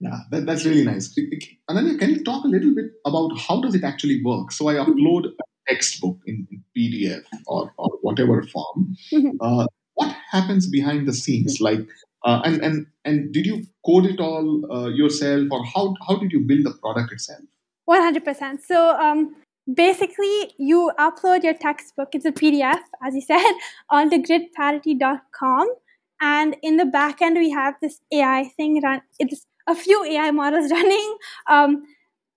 Yeah, 0.00 0.18
that, 0.32 0.46
that's 0.46 0.64
really 0.64 0.84
nice. 0.84 1.14
Ananya, 1.70 1.96
can 1.96 2.10
you 2.10 2.24
talk 2.24 2.44
a 2.44 2.48
little 2.48 2.74
bit 2.74 2.86
about 3.06 3.38
how 3.38 3.60
does 3.60 3.76
it 3.76 3.84
actually 3.84 4.20
work? 4.24 4.50
So 4.50 4.68
I 4.68 4.74
upload 4.74 5.26
a 5.26 5.72
textbook 5.72 6.18
in, 6.26 6.46
in 6.50 6.64
PDF 6.76 7.22
or, 7.46 7.72
or 7.78 7.90
whatever 8.00 8.42
form, 8.42 8.96
mm-hmm. 9.12 9.36
uh, 9.40 9.66
what 9.94 10.16
happens 10.30 10.68
behind 10.68 11.06
the 11.06 11.12
scenes? 11.12 11.60
Like, 11.60 11.86
uh, 12.24 12.40
and 12.44 12.62
and 12.62 12.86
and 13.04 13.32
did 13.32 13.46
you 13.46 13.64
code 13.84 14.06
it 14.06 14.20
all 14.20 14.72
uh, 14.72 14.88
yourself, 14.88 15.48
or 15.50 15.64
how 15.64 15.94
how 16.06 16.16
did 16.16 16.32
you 16.32 16.40
build 16.40 16.64
the 16.64 16.72
product 16.72 17.12
itself? 17.12 17.42
One 17.92 18.00
hundred 18.00 18.24
percent. 18.24 18.62
So 18.66 18.96
um, 18.96 19.34
basically, 19.74 20.54
you 20.58 20.92
upload 20.98 21.44
your 21.44 21.52
textbook. 21.52 22.14
It's 22.14 22.24
a 22.24 22.32
PDF, 22.32 22.80
as 23.06 23.14
you 23.14 23.20
said, 23.20 23.52
on 23.90 24.08
the 24.08 24.16
gritparity.com, 24.16 25.68
and 26.18 26.56
in 26.62 26.78
the 26.78 26.84
backend 26.84 27.34
we 27.34 27.50
have 27.50 27.74
this 27.82 28.00
AI 28.10 28.44
thing 28.56 28.80
run. 28.82 29.02
It's 29.18 29.44
a 29.68 29.74
few 29.74 30.02
AI 30.06 30.30
models 30.30 30.70
running. 30.78 31.18
Um, 31.50 31.82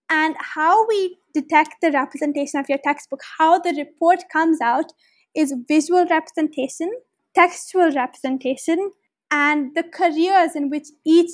and 0.10 0.36
how 0.40 0.86
we 0.88 1.18
detect 1.34 1.76
the 1.82 1.92
representation 1.92 2.60
of 2.60 2.68
your 2.68 2.80
textbook, 2.84 3.22
how 3.38 3.58
the 3.58 3.74
report 3.78 4.26
comes 4.34 4.60
out 4.60 4.92
is 5.34 5.56
visual 5.70 6.06
representation, 6.06 6.92
textual 7.34 7.92
representation, 7.94 8.92
and 9.32 9.74
the 9.74 9.84
careers 9.84 10.54
in 10.54 10.70
which 10.70 10.88
each 11.06 11.32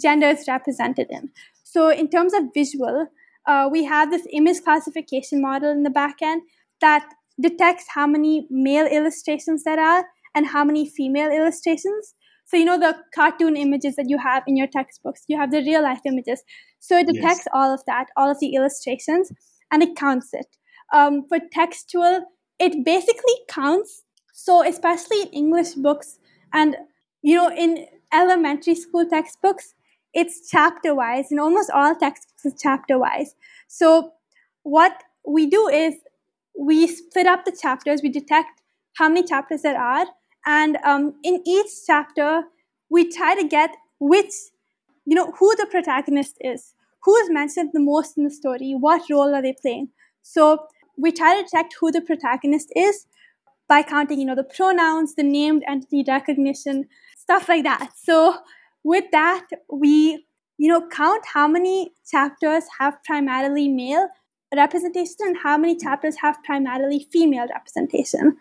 gender 0.00 0.30
is 0.30 0.48
represented 0.48 1.06
in. 1.10 1.30
So, 1.62 1.90
in 1.90 2.08
terms 2.08 2.34
of 2.34 2.52
visual, 2.52 3.06
uh, 3.46 3.68
we 3.70 3.84
have 3.84 4.10
this 4.10 4.26
image 4.32 4.62
classification 4.62 5.40
model 5.40 5.70
in 5.70 5.82
the 5.82 5.90
backend 5.90 6.40
that 6.80 7.06
detects 7.40 7.86
how 7.88 8.06
many 8.06 8.46
male 8.50 8.86
illustrations 8.86 9.64
there 9.64 9.80
are 9.80 10.04
and 10.34 10.46
how 10.46 10.64
many 10.64 10.88
female 10.88 11.30
illustrations. 11.30 12.14
So, 12.44 12.56
you 12.56 12.64
know, 12.64 12.78
the 12.78 12.96
cartoon 13.14 13.56
images 13.56 13.96
that 13.96 14.06
you 14.08 14.18
have 14.18 14.42
in 14.46 14.56
your 14.56 14.66
textbooks, 14.66 15.24
you 15.28 15.38
have 15.38 15.50
the 15.50 15.62
real 15.62 15.82
life 15.82 16.00
images. 16.04 16.42
So, 16.80 16.98
it 16.98 17.06
detects 17.06 17.46
yes. 17.46 17.48
all 17.54 17.72
of 17.72 17.80
that, 17.86 18.06
all 18.16 18.30
of 18.30 18.38
the 18.40 18.54
illustrations, 18.54 19.32
and 19.70 19.82
it 19.82 19.96
counts 19.96 20.30
it. 20.32 20.46
Um, 20.92 21.24
for 21.28 21.38
textual, 21.52 22.26
it 22.58 22.84
basically 22.84 23.34
counts. 23.48 24.02
So, 24.34 24.66
especially 24.66 25.22
in 25.22 25.28
English 25.28 25.74
books 25.74 26.18
and, 26.52 26.76
you 27.22 27.36
know, 27.36 27.50
in 27.50 27.86
elementary 28.12 28.74
school 28.74 29.08
textbooks, 29.08 29.74
it's 30.14 30.48
chapter 30.50 30.94
wise. 30.94 31.30
and 31.30 31.40
almost 31.40 31.70
all 31.70 31.94
textbooks, 31.94 32.44
it's 32.44 32.62
chapter 32.62 32.98
wise. 32.98 33.34
So, 33.68 34.12
what 34.62 35.02
we 35.26 35.46
do 35.46 35.68
is 35.68 35.94
we 36.58 36.86
split 36.86 37.26
up 37.26 37.44
the 37.44 37.56
chapters, 37.60 38.00
we 38.02 38.08
detect 38.08 38.62
how 38.94 39.08
many 39.08 39.26
chapters 39.26 39.62
there 39.62 39.80
are, 39.80 40.06
and 40.46 40.76
um, 40.84 41.14
in 41.22 41.42
each 41.46 41.70
chapter, 41.86 42.42
we 42.90 43.10
try 43.10 43.34
to 43.34 43.46
get 43.46 43.70
which, 44.00 44.32
you 45.06 45.14
know, 45.14 45.32
who 45.38 45.54
the 45.56 45.66
protagonist 45.70 46.36
is, 46.40 46.74
who 47.04 47.16
is 47.16 47.30
mentioned 47.30 47.70
the 47.72 47.80
most 47.80 48.18
in 48.18 48.24
the 48.24 48.30
story, 48.30 48.74
what 48.78 49.02
role 49.10 49.34
are 49.34 49.42
they 49.42 49.54
playing. 49.60 49.88
So 50.22 50.66
we 50.98 51.12
try 51.12 51.36
to 51.36 51.42
detect 51.42 51.76
who 51.80 51.90
the 51.90 52.00
protagonist 52.00 52.72
is 52.76 53.06
by 53.68 53.82
counting, 53.82 54.20
you 54.20 54.26
know, 54.26 54.34
the 54.34 54.44
pronouns, 54.44 55.14
the 55.14 55.22
named 55.22 55.62
entity 55.66 56.04
recognition, 56.06 56.88
stuff 57.16 57.48
like 57.48 57.64
that. 57.64 57.92
So 57.96 58.36
with 58.84 59.04
that, 59.12 59.46
we, 59.70 60.26
you 60.58 60.68
know, 60.68 60.86
count 60.88 61.24
how 61.32 61.48
many 61.48 61.92
chapters 62.10 62.64
have 62.78 63.02
primarily 63.04 63.68
male 63.68 64.08
representation 64.54 65.16
and 65.20 65.36
how 65.42 65.56
many 65.56 65.76
chapters 65.76 66.16
have 66.20 66.36
primarily 66.44 67.06
female 67.12 67.46
representation. 67.48 68.36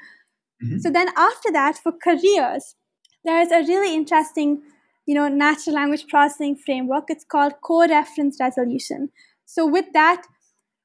Mm-hmm. 0.63 0.79
So 0.79 0.89
then 0.89 1.07
after 1.15 1.51
that, 1.51 1.77
for 1.77 1.91
careers, 1.91 2.75
there 3.23 3.41
is 3.41 3.51
a 3.51 3.59
really 3.59 3.95
interesting, 3.95 4.61
you 5.05 5.15
know, 5.15 5.27
natural 5.27 5.75
language 5.75 6.07
processing 6.07 6.55
framework. 6.55 7.05
It's 7.09 7.23
called 7.23 7.53
co-reference 7.63 8.37
resolution. 8.39 9.09
So 9.45 9.65
with 9.65 9.85
that, 9.93 10.23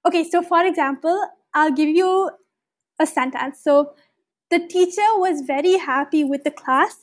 okay, 0.06 0.24
so 0.28 0.42
for 0.42 0.64
example, 0.64 1.20
I'll 1.54 1.72
give 1.72 1.88
you 1.88 2.30
a 3.00 3.06
sentence. 3.06 3.60
So 3.62 3.94
the 4.50 4.60
teacher 4.60 5.02
was 5.14 5.42
very 5.46 5.76
happy 5.76 6.24
with 6.24 6.44
the 6.44 6.50
class. 6.50 6.96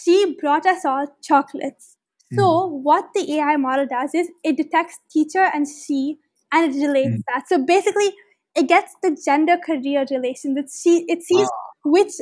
She 0.00 0.36
brought 0.40 0.66
us 0.66 0.84
all 0.84 1.06
chocolates. 1.22 1.96
Mm-hmm. 2.32 2.40
So 2.40 2.66
what 2.66 3.06
the 3.14 3.34
AI 3.34 3.56
model 3.56 3.86
does 3.86 4.14
is 4.14 4.28
it 4.42 4.56
detects 4.56 4.98
teacher 5.10 5.50
and 5.52 5.66
she 5.66 6.18
and 6.52 6.74
it 6.74 6.78
relates 6.78 7.08
mm-hmm. 7.08 7.20
that. 7.34 7.48
So 7.48 7.64
basically, 7.64 8.12
it 8.54 8.68
gets 8.68 8.94
the 9.02 9.16
gender 9.24 9.56
career 9.56 10.04
relation. 10.10 10.54
That 10.54 10.68
she 10.70 11.04
it 11.08 11.22
sees 11.22 11.48
ah 11.48 11.72
which 11.84 12.12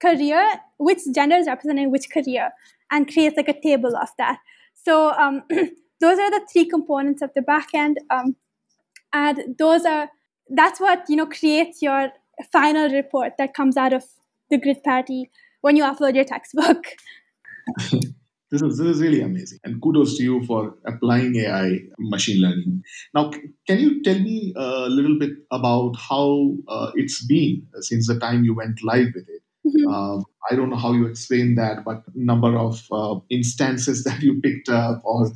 career, 0.00 0.60
which 0.78 1.00
gender 1.14 1.36
is 1.36 1.46
representing 1.46 1.90
which 1.90 2.10
career, 2.10 2.50
and 2.90 3.10
creates 3.12 3.36
like 3.36 3.48
a 3.48 3.60
table 3.60 3.96
of 3.96 4.08
that. 4.18 4.38
So 4.74 5.10
um, 5.12 5.42
those 6.00 6.18
are 6.18 6.30
the 6.30 6.46
three 6.52 6.66
components 6.66 7.22
of 7.22 7.30
the 7.34 7.40
backend, 7.40 7.96
um, 8.10 8.36
and 9.12 9.56
those 9.58 9.84
are 9.84 10.10
that's 10.50 10.80
what 10.80 11.04
you 11.08 11.16
know 11.16 11.26
creates 11.26 11.82
your 11.82 12.10
final 12.52 12.88
report 12.90 13.32
that 13.38 13.54
comes 13.54 13.76
out 13.76 13.92
of 13.92 14.04
the 14.50 14.58
Grit 14.58 14.84
Parity 14.84 15.30
when 15.60 15.76
you 15.76 15.84
upload 15.84 16.14
your 16.14 16.24
textbook. 16.24 16.84
this 18.50 18.62
is 18.62 18.78
this 18.78 18.86
is 18.86 19.00
really 19.00 19.20
amazing, 19.20 19.58
and 19.64 19.80
kudos 19.82 20.16
to 20.16 20.22
you 20.22 20.44
for 20.44 20.74
applying 20.86 21.36
AI 21.36 21.80
machine 21.98 22.40
learning. 22.40 22.82
Now, 23.14 23.30
can 23.66 23.78
you 23.78 24.02
tell 24.02 24.18
me 24.18 24.54
a 24.56 24.88
little 24.88 25.18
bit 25.18 25.32
about 25.50 25.96
how 25.96 26.54
uh, 26.68 26.92
it's 26.94 27.24
been 27.26 27.66
since 27.80 28.06
the 28.06 28.18
time 28.18 28.44
you 28.44 28.54
went 28.54 28.82
live 28.82 29.08
with 29.14 29.28
it? 29.28 29.42
Mm-hmm. 29.66 29.92
Uh, 29.92 30.22
I 30.50 30.56
don't 30.56 30.70
know 30.70 30.76
how 30.76 30.92
you 30.92 31.06
explain 31.06 31.56
that, 31.56 31.84
but 31.84 32.02
number 32.14 32.56
of 32.56 32.86
uh, 32.90 33.16
instances 33.28 34.04
that 34.08 34.22
you 34.22 34.40
picked 34.40 34.68
up, 34.68 35.02
or 35.04 35.26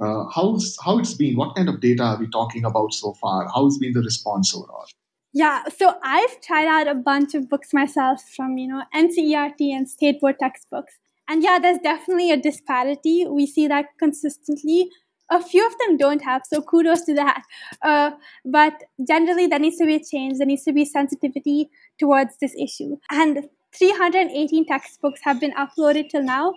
uh, 0.00 0.24
how's 0.34 0.76
how 0.84 0.98
it's 0.98 1.14
been. 1.14 1.36
What 1.36 1.56
kind 1.56 1.68
of 1.68 1.80
data 1.80 2.02
are 2.02 2.18
we 2.18 2.28
talking 2.28 2.64
about 2.64 2.92
so 2.94 3.14
far? 3.14 3.48
How's 3.54 3.78
been 3.78 3.92
the 3.92 4.00
response 4.00 4.54
overall? 4.54 4.86
Yeah, 5.34 5.64
so 5.68 5.94
I've 6.02 6.40
tried 6.42 6.66
out 6.66 6.88
a 6.88 6.94
bunch 6.94 7.34
of 7.34 7.48
books 7.48 7.72
myself 7.72 8.22
from 8.36 8.58
you 8.58 8.68
know 8.68 8.82
NCERT 8.94 9.60
and 9.72 9.88
state 9.88 10.20
board 10.20 10.36
textbooks, 10.38 10.94
and 11.28 11.42
yeah, 11.42 11.58
there's 11.58 11.78
definitely 11.78 12.30
a 12.30 12.36
disparity. 12.36 13.26
We 13.26 13.46
see 13.46 13.66
that 13.68 13.86
consistently 13.98 14.90
a 15.30 15.42
few 15.42 15.66
of 15.66 15.76
them 15.78 15.96
don't 15.96 16.22
have, 16.22 16.42
so 16.46 16.60
kudos 16.60 17.02
to 17.04 17.14
that. 17.14 17.42
Uh, 17.82 18.12
but 18.44 18.74
generally, 19.08 19.46
there 19.48 19.58
needs 19.58 19.76
to 19.76 19.86
be 19.86 19.96
a 19.96 20.04
change. 20.04 20.38
There 20.38 20.46
needs 20.46 20.62
to 20.64 20.72
be 20.72 20.84
sensitivity 20.84 21.68
towards 21.98 22.36
this 22.40 22.54
issue. 22.54 22.96
And 23.10 23.48
318 23.76 24.66
textbooks 24.66 25.20
have 25.24 25.40
been 25.40 25.52
uploaded 25.52 26.10
till 26.10 26.22
now 26.22 26.54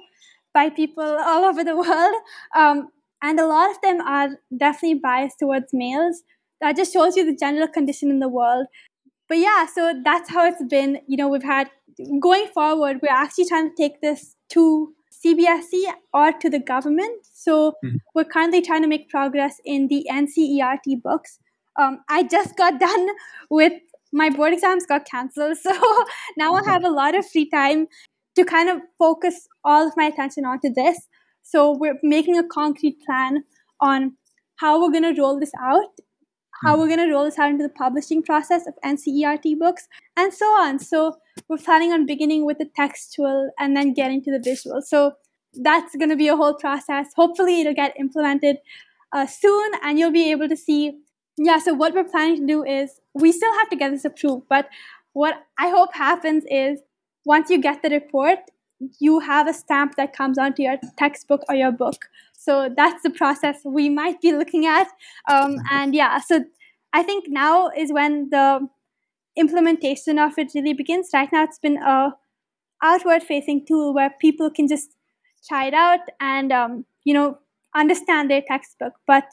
by 0.53 0.69
people 0.69 1.03
all 1.03 1.45
over 1.45 1.63
the 1.63 1.75
world. 1.83 2.15
Um, 2.55 2.89
and 3.23 3.39
a 3.39 3.47
lot 3.47 3.71
of 3.71 3.81
them 3.81 4.01
are 4.01 4.37
definitely 4.55 4.99
biased 4.99 5.39
towards 5.39 5.73
males. 5.73 6.21
That 6.61 6.75
just 6.75 6.93
shows 6.93 7.15
you 7.15 7.25
the 7.25 7.37
general 7.37 7.67
condition 7.67 8.09
in 8.09 8.19
the 8.19 8.29
world. 8.29 8.67
But 9.27 9.39
yeah, 9.39 9.65
so 9.65 9.93
that's 10.03 10.29
how 10.29 10.45
it's 10.47 10.63
been. 10.69 10.99
You 11.07 11.17
know, 11.17 11.27
we've 11.27 11.43
had 11.43 11.69
going 12.19 12.47
forward, 12.47 12.99
we're 13.01 13.09
actually 13.09 13.45
trying 13.45 13.69
to 13.69 13.75
take 13.75 14.01
this 14.01 14.35
to 14.49 14.93
CBSE 15.25 15.93
or 16.13 16.31
to 16.33 16.49
the 16.49 16.59
government. 16.59 17.25
So 17.33 17.73
mm-hmm. 17.83 17.97
we're 18.13 18.25
currently 18.25 18.61
trying 18.61 18.81
to 18.83 18.87
make 18.87 19.09
progress 19.09 19.55
in 19.65 19.87
the 19.87 20.05
NCERT 20.11 21.01
books. 21.01 21.39
Um, 21.79 21.99
I 22.09 22.23
just 22.23 22.55
got 22.55 22.79
done 22.87 23.07
with 23.49 23.73
my 24.13 24.29
board 24.29 24.53
exams 24.53 24.85
got 24.85 25.05
cancelled, 25.05 25.57
so 25.61 25.71
now 26.37 26.53
I 26.53 26.63
have 26.63 26.85
a 26.85 26.89
lot 26.89 27.15
of 27.15 27.29
free 27.29 27.49
time 27.49 27.87
to 28.35 28.45
kind 28.45 28.69
of 28.69 28.79
focus 28.99 29.47
all 29.63 29.87
of 29.87 29.93
my 29.97 30.05
attention 30.05 30.45
onto 30.45 30.73
this. 30.73 31.07
So 31.43 31.75
we're 31.77 31.99
making 32.01 32.37
a 32.37 32.47
concrete 32.47 32.97
plan 33.05 33.43
on 33.79 34.17
how 34.57 34.81
we're 34.81 34.91
going 34.91 35.15
to 35.15 35.21
roll 35.21 35.39
this 35.39 35.51
out, 35.61 35.99
how 36.63 36.75
hmm. 36.75 36.81
we're 36.81 36.87
going 36.87 37.07
to 37.07 37.13
roll 37.13 37.25
this 37.25 37.39
out 37.39 37.49
into 37.49 37.63
the 37.63 37.73
publishing 37.73 38.23
process 38.23 38.67
of 38.67 38.73
NCERT 38.83 39.57
books, 39.59 39.87
and 40.15 40.33
so 40.33 40.45
on. 40.45 40.79
So 40.79 41.17
we're 41.47 41.57
planning 41.57 41.91
on 41.91 42.05
beginning 42.05 42.45
with 42.45 42.57
the 42.57 42.69
textual 42.75 43.51
and 43.59 43.75
then 43.75 43.93
getting 43.93 44.23
to 44.23 44.31
the 44.31 44.39
visual. 44.39 44.81
So 44.81 45.13
that's 45.53 45.95
going 45.95 46.09
to 46.09 46.15
be 46.15 46.27
a 46.27 46.35
whole 46.35 46.53
process. 46.53 47.07
Hopefully, 47.15 47.61
it'll 47.61 47.73
get 47.73 47.93
implemented 47.99 48.57
uh, 49.11 49.25
soon, 49.25 49.71
and 49.83 49.97
you'll 49.99 50.11
be 50.11 50.31
able 50.31 50.49
to 50.49 50.57
see. 50.57 50.99
Yeah, 51.37 51.59
so 51.59 51.73
what 51.73 51.93
we're 51.93 52.05
planning 52.05 52.41
to 52.41 52.47
do 52.47 52.63
is 52.63 53.01
we 53.13 53.33
still 53.33 53.53
have 53.55 53.69
to 53.69 53.75
get 53.75 53.91
this 53.91 54.05
approved, 54.05 54.45
but 54.49 54.69
what 55.11 55.35
I 55.57 55.69
hope 55.69 55.93
happens 55.93 56.43
is 56.49 56.79
once 57.25 57.49
you 57.49 57.57
get 57.61 57.81
the 57.81 57.89
report, 57.89 58.39
you 58.99 59.19
have 59.19 59.47
a 59.47 59.53
stamp 59.53 59.95
that 59.95 60.13
comes 60.13 60.37
onto 60.37 60.63
your 60.63 60.75
textbook 60.97 61.41
or 61.49 61.55
your 61.55 61.71
book. 61.71 62.05
So 62.45 62.69
that's 62.75 63.01
the 63.01 63.09
process 63.09 63.57
we 63.65 63.89
might 63.89 64.21
be 64.21 64.31
looking 64.31 64.65
at. 64.65 64.87
Um, 65.27 65.57
and 65.71 65.95
yeah, 65.95 66.19
so 66.19 66.45
I 66.93 67.03
think 67.03 67.25
now 67.27 67.69
is 67.75 67.91
when 67.91 68.29
the 68.29 68.67
implementation 69.35 70.19
of 70.19 70.33
it 70.37 70.51
really 70.53 70.73
begins. 70.73 71.09
Right 71.13 71.29
now, 71.31 71.43
it's 71.43 71.59
been 71.59 71.77
a 71.77 72.15
outward 72.83 73.23
facing 73.23 73.65
tool 73.65 73.93
where 73.93 74.11
people 74.21 74.51
can 74.51 74.67
just 74.67 74.89
try 75.47 75.65
it 75.65 75.73
out 75.73 76.01
and 76.19 76.51
um, 76.51 76.85
you 77.03 77.13
know 77.13 77.37
understand 77.75 78.29
their 78.29 78.43
textbook. 78.47 78.93
But 79.07 79.25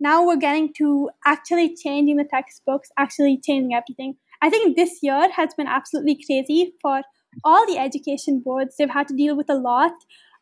now 0.00 0.24
we're 0.26 0.36
getting 0.36 0.72
to 0.74 1.10
actually 1.26 1.74
changing 1.76 2.16
the 2.16 2.24
textbooks, 2.24 2.88
actually 2.98 3.40
changing 3.44 3.74
everything. 3.74 4.16
I 4.42 4.50
think 4.50 4.76
this 4.76 4.98
year 5.02 5.30
has 5.32 5.54
been 5.54 5.66
absolutely 5.66 6.18
crazy 6.26 6.74
for 6.82 7.02
all 7.44 7.66
the 7.66 7.78
education 7.78 8.42
boards. 8.44 8.76
They've 8.76 8.90
had 8.90 9.08
to 9.08 9.16
deal 9.16 9.36
with 9.36 9.50
a 9.50 9.54
lot. 9.54 9.92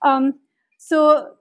Um, 0.05 0.35
so 0.79 1.35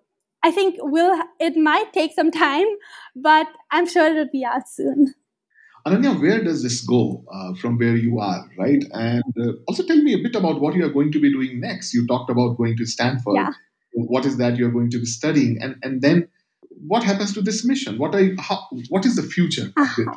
I 0.44 0.52
think 0.52 0.76
we'll 0.80 1.22
it 1.40 1.56
might 1.56 1.94
take 1.94 2.14
some 2.14 2.32
time, 2.32 2.68
but 3.16 3.48
I'm 3.72 3.88
sure 3.88 4.06
it'll 4.06 4.30
be 4.32 4.44
out 4.46 4.68
soon. 4.68 5.14
Ananya, 5.86 6.20
where 6.20 6.44
does 6.44 6.62
this 6.62 6.82
go 6.82 7.24
uh, 7.34 7.56
from 7.56 7.78
where 7.78 7.96
you 7.96 8.20
are, 8.20 8.48
right? 8.58 8.84
And 8.92 9.24
uh, 9.40 9.54
also 9.68 9.84
tell 9.84 9.98
me 9.98 10.14
a 10.14 10.20
bit 10.20 10.36
about 10.36 10.62
what 10.62 10.76
you 10.76 10.86
are 10.86 10.90
going 10.90 11.12
to 11.12 11.20
be 11.20 11.32
doing 11.32 11.60
next. 11.60 11.94
You 11.94 12.06
talked 12.06 12.30
about 12.30 12.58
going 12.58 12.78
to 12.78 12.86
Stanford. 12.86 13.36
Yeah. 13.36 13.52
What 13.94 14.26
is 14.26 14.38
that 14.38 14.58
you're 14.58 14.72
going 14.72 14.90
to 14.92 15.00
be 15.00 15.06
studying, 15.06 15.58
and 15.62 15.76
and 15.84 16.02
then 16.02 16.28
what 16.88 17.04
happens 17.04 17.34
to 17.34 17.42
this 17.42 17.66
mission? 17.66 17.98
What 17.98 18.16
are 18.16 18.22
you, 18.22 18.36
how, 18.40 18.68
what 18.90 19.06
is 19.06 19.16
the 19.16 19.24
future? 19.24 19.72
Uh-huh. 19.78 20.14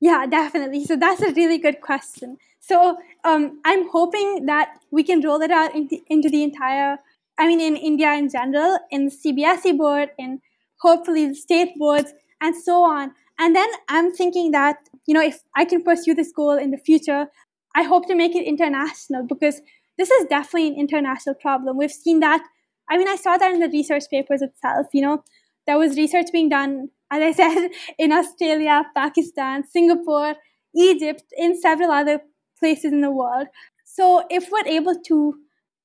Yeah, 0.00 0.26
definitely. 0.26 0.84
So 0.84 0.96
that's 0.96 1.22
a 1.22 1.32
really 1.32 1.58
good 1.58 1.80
question. 1.80 2.38
So 2.60 2.98
um, 3.24 3.60
I'm 3.64 3.88
hoping 3.90 4.46
that 4.46 4.80
we 4.90 5.02
can 5.02 5.20
roll 5.20 5.40
it 5.42 5.50
out 5.50 5.74
into, 5.74 5.98
into 6.08 6.28
the 6.28 6.42
entire, 6.42 6.98
I 7.42 7.48
mean, 7.48 7.60
in 7.60 7.74
India 7.74 8.12
in 8.12 8.28
general, 8.30 8.78
in 8.92 9.10
CBSE 9.10 9.76
board, 9.76 10.10
in 10.16 10.40
hopefully 10.80 11.26
the 11.26 11.34
state 11.34 11.70
boards, 11.76 12.12
and 12.40 12.54
so 12.54 12.84
on. 12.84 13.14
And 13.36 13.56
then 13.56 13.68
I'm 13.88 14.12
thinking 14.12 14.52
that, 14.52 14.76
you 15.06 15.14
know, 15.14 15.20
if 15.20 15.40
I 15.56 15.64
can 15.64 15.82
pursue 15.82 16.14
this 16.14 16.30
goal 16.30 16.56
in 16.56 16.70
the 16.70 16.78
future, 16.78 17.26
I 17.74 17.82
hope 17.82 18.06
to 18.06 18.14
make 18.14 18.36
it 18.36 18.46
international 18.46 19.26
because 19.26 19.60
this 19.98 20.08
is 20.08 20.26
definitely 20.26 20.68
an 20.68 20.76
international 20.76 21.34
problem. 21.34 21.76
We've 21.76 21.90
seen 21.90 22.20
that. 22.20 22.44
I 22.88 22.96
mean, 22.96 23.08
I 23.08 23.16
saw 23.16 23.36
that 23.36 23.52
in 23.52 23.58
the 23.58 23.68
research 23.68 24.04
papers 24.08 24.40
itself. 24.40 24.86
You 24.92 25.02
know, 25.02 25.24
there 25.66 25.78
was 25.78 25.96
research 25.96 26.26
being 26.30 26.48
done 26.48 26.90
as 27.10 27.22
I 27.22 27.32
said, 27.40 27.70
in 27.98 28.12
Australia, 28.12 28.84
Pakistan, 28.94 29.64
Singapore, 29.66 30.36
Egypt, 30.76 31.24
in 31.36 31.60
several 31.60 31.90
other 31.90 32.20
places 32.60 32.92
in 32.92 33.00
the 33.00 33.10
world. 33.10 33.48
So, 33.84 34.24
if 34.30 34.48
we're 34.52 34.68
able 34.78 34.94
to 35.08 35.34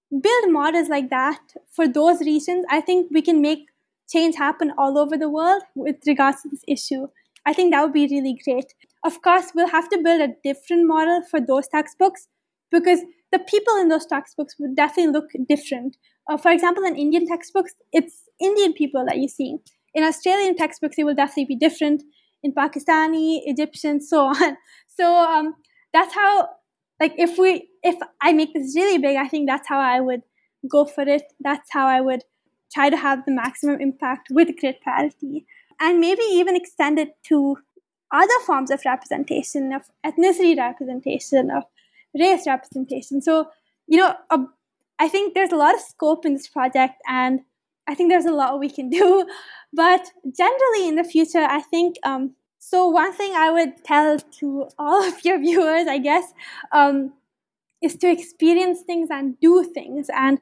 build 0.09 0.51
models 0.51 0.89
like 0.89 1.09
that 1.09 1.39
for 1.71 1.87
those 1.87 2.21
regions, 2.21 2.65
I 2.69 2.81
think 2.81 3.09
we 3.11 3.21
can 3.21 3.41
make 3.41 3.67
change 4.09 4.35
happen 4.35 4.71
all 4.77 4.97
over 4.97 5.17
the 5.17 5.29
world 5.29 5.63
with 5.75 5.97
regards 6.07 6.41
to 6.43 6.49
this 6.49 6.63
issue. 6.67 7.07
I 7.45 7.53
think 7.53 7.73
that 7.73 7.81
would 7.83 7.93
be 7.93 8.07
really 8.07 8.39
great. 8.43 8.73
Of 9.03 9.21
course, 9.21 9.51
we'll 9.53 9.69
have 9.69 9.89
to 9.89 10.01
build 10.03 10.21
a 10.21 10.33
different 10.43 10.87
model 10.87 11.21
for 11.29 11.39
those 11.39 11.67
textbooks 11.67 12.27
because 12.71 12.99
the 13.31 13.39
people 13.39 13.75
in 13.77 13.89
those 13.89 14.05
textbooks 14.05 14.55
would 14.59 14.75
definitely 14.75 15.13
look 15.13 15.29
different. 15.47 15.97
Uh, 16.29 16.37
for 16.37 16.51
example, 16.51 16.83
in 16.83 16.95
Indian 16.95 17.27
textbooks, 17.27 17.73
it's 17.91 18.23
Indian 18.39 18.73
people 18.73 19.05
that 19.05 19.17
you 19.17 19.27
see. 19.27 19.57
In 19.93 20.03
Australian 20.03 20.55
textbooks, 20.55 20.97
it 20.97 21.05
will 21.05 21.15
definitely 21.15 21.45
be 21.45 21.55
different. 21.55 22.03
In 22.43 22.53
Pakistani, 22.53 23.41
Egyptian, 23.45 23.99
so 24.01 24.27
on. 24.27 24.57
So 24.87 25.13
um, 25.15 25.55
that's 25.93 26.13
how, 26.13 26.49
like, 26.99 27.13
if 27.17 27.37
we, 27.37 27.69
if 27.83 27.95
I 28.21 28.33
make 28.33 28.53
this 28.53 28.75
really 28.75 28.97
big, 28.97 29.17
I 29.17 29.27
think 29.27 29.47
that's 29.47 29.67
how 29.67 29.79
I 29.79 29.99
would 29.99 30.23
go 30.69 30.85
for 30.85 31.07
it. 31.07 31.23
That's 31.39 31.69
how 31.71 31.87
I 31.87 32.01
would 32.01 32.23
try 32.73 32.89
to 32.89 32.97
have 32.97 33.25
the 33.25 33.31
maximum 33.31 33.79
impact 33.79 34.27
with 34.31 34.57
Grit 34.59 34.81
Parity, 34.81 35.45
and 35.79 35.99
maybe 35.99 36.21
even 36.23 36.55
extend 36.55 36.99
it 36.99 37.11
to 37.27 37.57
other 38.11 38.39
forms 38.45 38.71
of 38.71 38.81
representation, 38.85 39.73
of 39.73 39.83
ethnicity 40.05 40.57
representation, 40.57 41.51
of 41.51 41.63
race 42.17 42.47
representation. 42.47 43.21
So, 43.21 43.49
you 43.87 43.97
know, 43.97 44.13
a, 44.29 44.39
I 44.99 45.07
think 45.07 45.33
there's 45.33 45.51
a 45.51 45.57
lot 45.57 45.75
of 45.75 45.81
scope 45.81 46.25
in 46.25 46.33
this 46.33 46.47
project, 46.47 46.95
and 47.07 47.41
I 47.87 47.95
think 47.95 48.09
there's 48.09 48.25
a 48.25 48.31
lot 48.31 48.59
we 48.59 48.69
can 48.69 48.89
do. 48.89 49.27
But 49.73 50.09
generally, 50.35 50.87
in 50.87 50.95
the 50.95 51.03
future, 51.03 51.43
I 51.43 51.61
think 51.61 51.97
um, 52.03 52.35
so. 52.59 52.87
One 52.87 53.13
thing 53.13 53.33
I 53.35 53.51
would 53.51 53.83
tell 53.83 54.19
to 54.19 54.69
all 54.77 55.03
of 55.03 55.23
your 55.25 55.39
viewers, 55.47 55.87
I 55.87 55.97
guess, 55.97 56.25
um, 56.71 57.13
is 57.81 57.95
to 57.97 58.09
experience 58.11 58.81
things 58.81 59.09
and 59.11 59.39
do 59.39 59.63
things, 59.63 60.07
and 60.13 60.39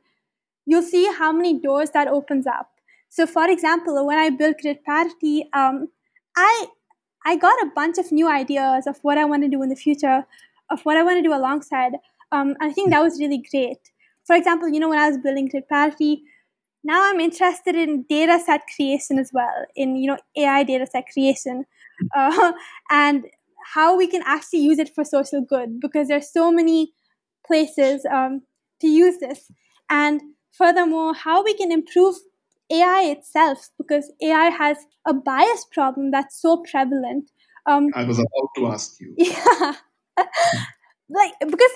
you'll 0.65 0.81
see 0.83 1.11
how 1.11 1.31
many 1.31 1.59
doors 1.59 1.91
that 1.91 2.07
opens 2.07 2.47
up. 2.47 2.69
So, 3.09 3.25
for 3.25 3.49
example, 3.49 4.05
when 4.05 4.17
I 4.17 4.29
built 4.29 4.57
Grit 4.61 4.83
Parity, 4.83 5.49
um, 5.53 5.89
I 6.35 6.67
I 7.25 7.35
got 7.37 7.61
a 7.63 7.71
bunch 7.75 7.97
of 7.97 8.11
new 8.11 8.29
ideas 8.29 8.87
of 8.87 8.99
what 9.01 9.17
I 9.17 9.25
want 9.25 9.43
to 9.43 9.49
do 9.49 9.63
in 9.63 9.69
the 9.69 9.75
future, 9.75 10.25
of 10.69 10.81
what 10.83 10.97
I 10.97 11.03
want 11.03 11.17
to 11.17 11.23
do 11.23 11.33
alongside. 11.33 11.93
Um, 12.31 12.55
and 12.59 12.69
I 12.69 12.71
think 12.71 12.91
that 12.91 13.01
was 13.01 13.19
really 13.19 13.43
great. 13.49 13.79
For 14.25 14.35
example, 14.35 14.69
you 14.69 14.79
know, 14.79 14.89
when 14.89 14.99
I 14.99 15.09
was 15.09 15.17
building 15.17 15.47
Grit 15.47 15.67
Parity, 15.69 16.23
now 16.83 17.09
I'm 17.09 17.19
interested 17.19 17.75
in 17.75 18.03
data 18.03 18.39
set 18.45 18.61
creation 18.75 19.17
as 19.17 19.31
well, 19.33 19.65
in 19.75 19.95
you 19.95 20.07
know 20.07 20.17
AI 20.37 20.63
data 20.63 20.85
set 20.85 21.05
creation, 21.11 21.65
uh, 22.15 22.53
and 22.91 23.25
how 23.73 23.97
we 23.97 24.07
can 24.07 24.21
actually 24.25 24.59
use 24.59 24.79
it 24.79 24.93
for 24.93 25.03
social 25.03 25.41
good 25.41 25.79
because 25.79 26.07
there's 26.07 26.31
so 26.31 26.51
many 26.51 26.93
places 27.45 28.05
um, 28.11 28.41
to 28.81 28.87
use 28.87 29.17
this, 29.19 29.51
and 29.89 30.21
furthermore, 30.51 31.13
how 31.13 31.43
we 31.43 31.53
can 31.53 31.71
improve 31.71 32.15
AI 32.71 33.03
itself 33.03 33.69
because 33.77 34.11
AI 34.21 34.49
has 34.49 34.77
a 35.07 35.13
bias 35.13 35.65
problem 35.71 36.11
that's 36.11 36.41
so 36.41 36.63
prevalent. 36.69 37.31
Um, 37.65 37.89
I 37.95 38.03
was 38.03 38.19
about 38.19 38.49
to 38.57 38.67
ask 38.67 38.99
you. 38.99 39.15
Yeah, 39.17 39.73
like 41.09 41.33
because 41.39 41.71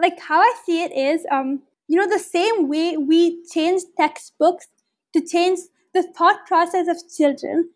like 0.00 0.18
how 0.20 0.40
I 0.40 0.54
see 0.64 0.82
it 0.82 0.92
is 0.92 1.24
um 1.30 1.62
you 1.88 1.98
know, 1.98 2.08
the 2.08 2.18
same 2.18 2.68
way 2.68 2.96
we 2.96 3.44
change 3.52 3.82
textbooks 3.98 4.66
to 5.12 5.20
change 5.20 5.58
the 5.92 6.02
thought 6.02 6.46
process 6.46 6.88
of 6.88 6.96
children, 7.14 7.68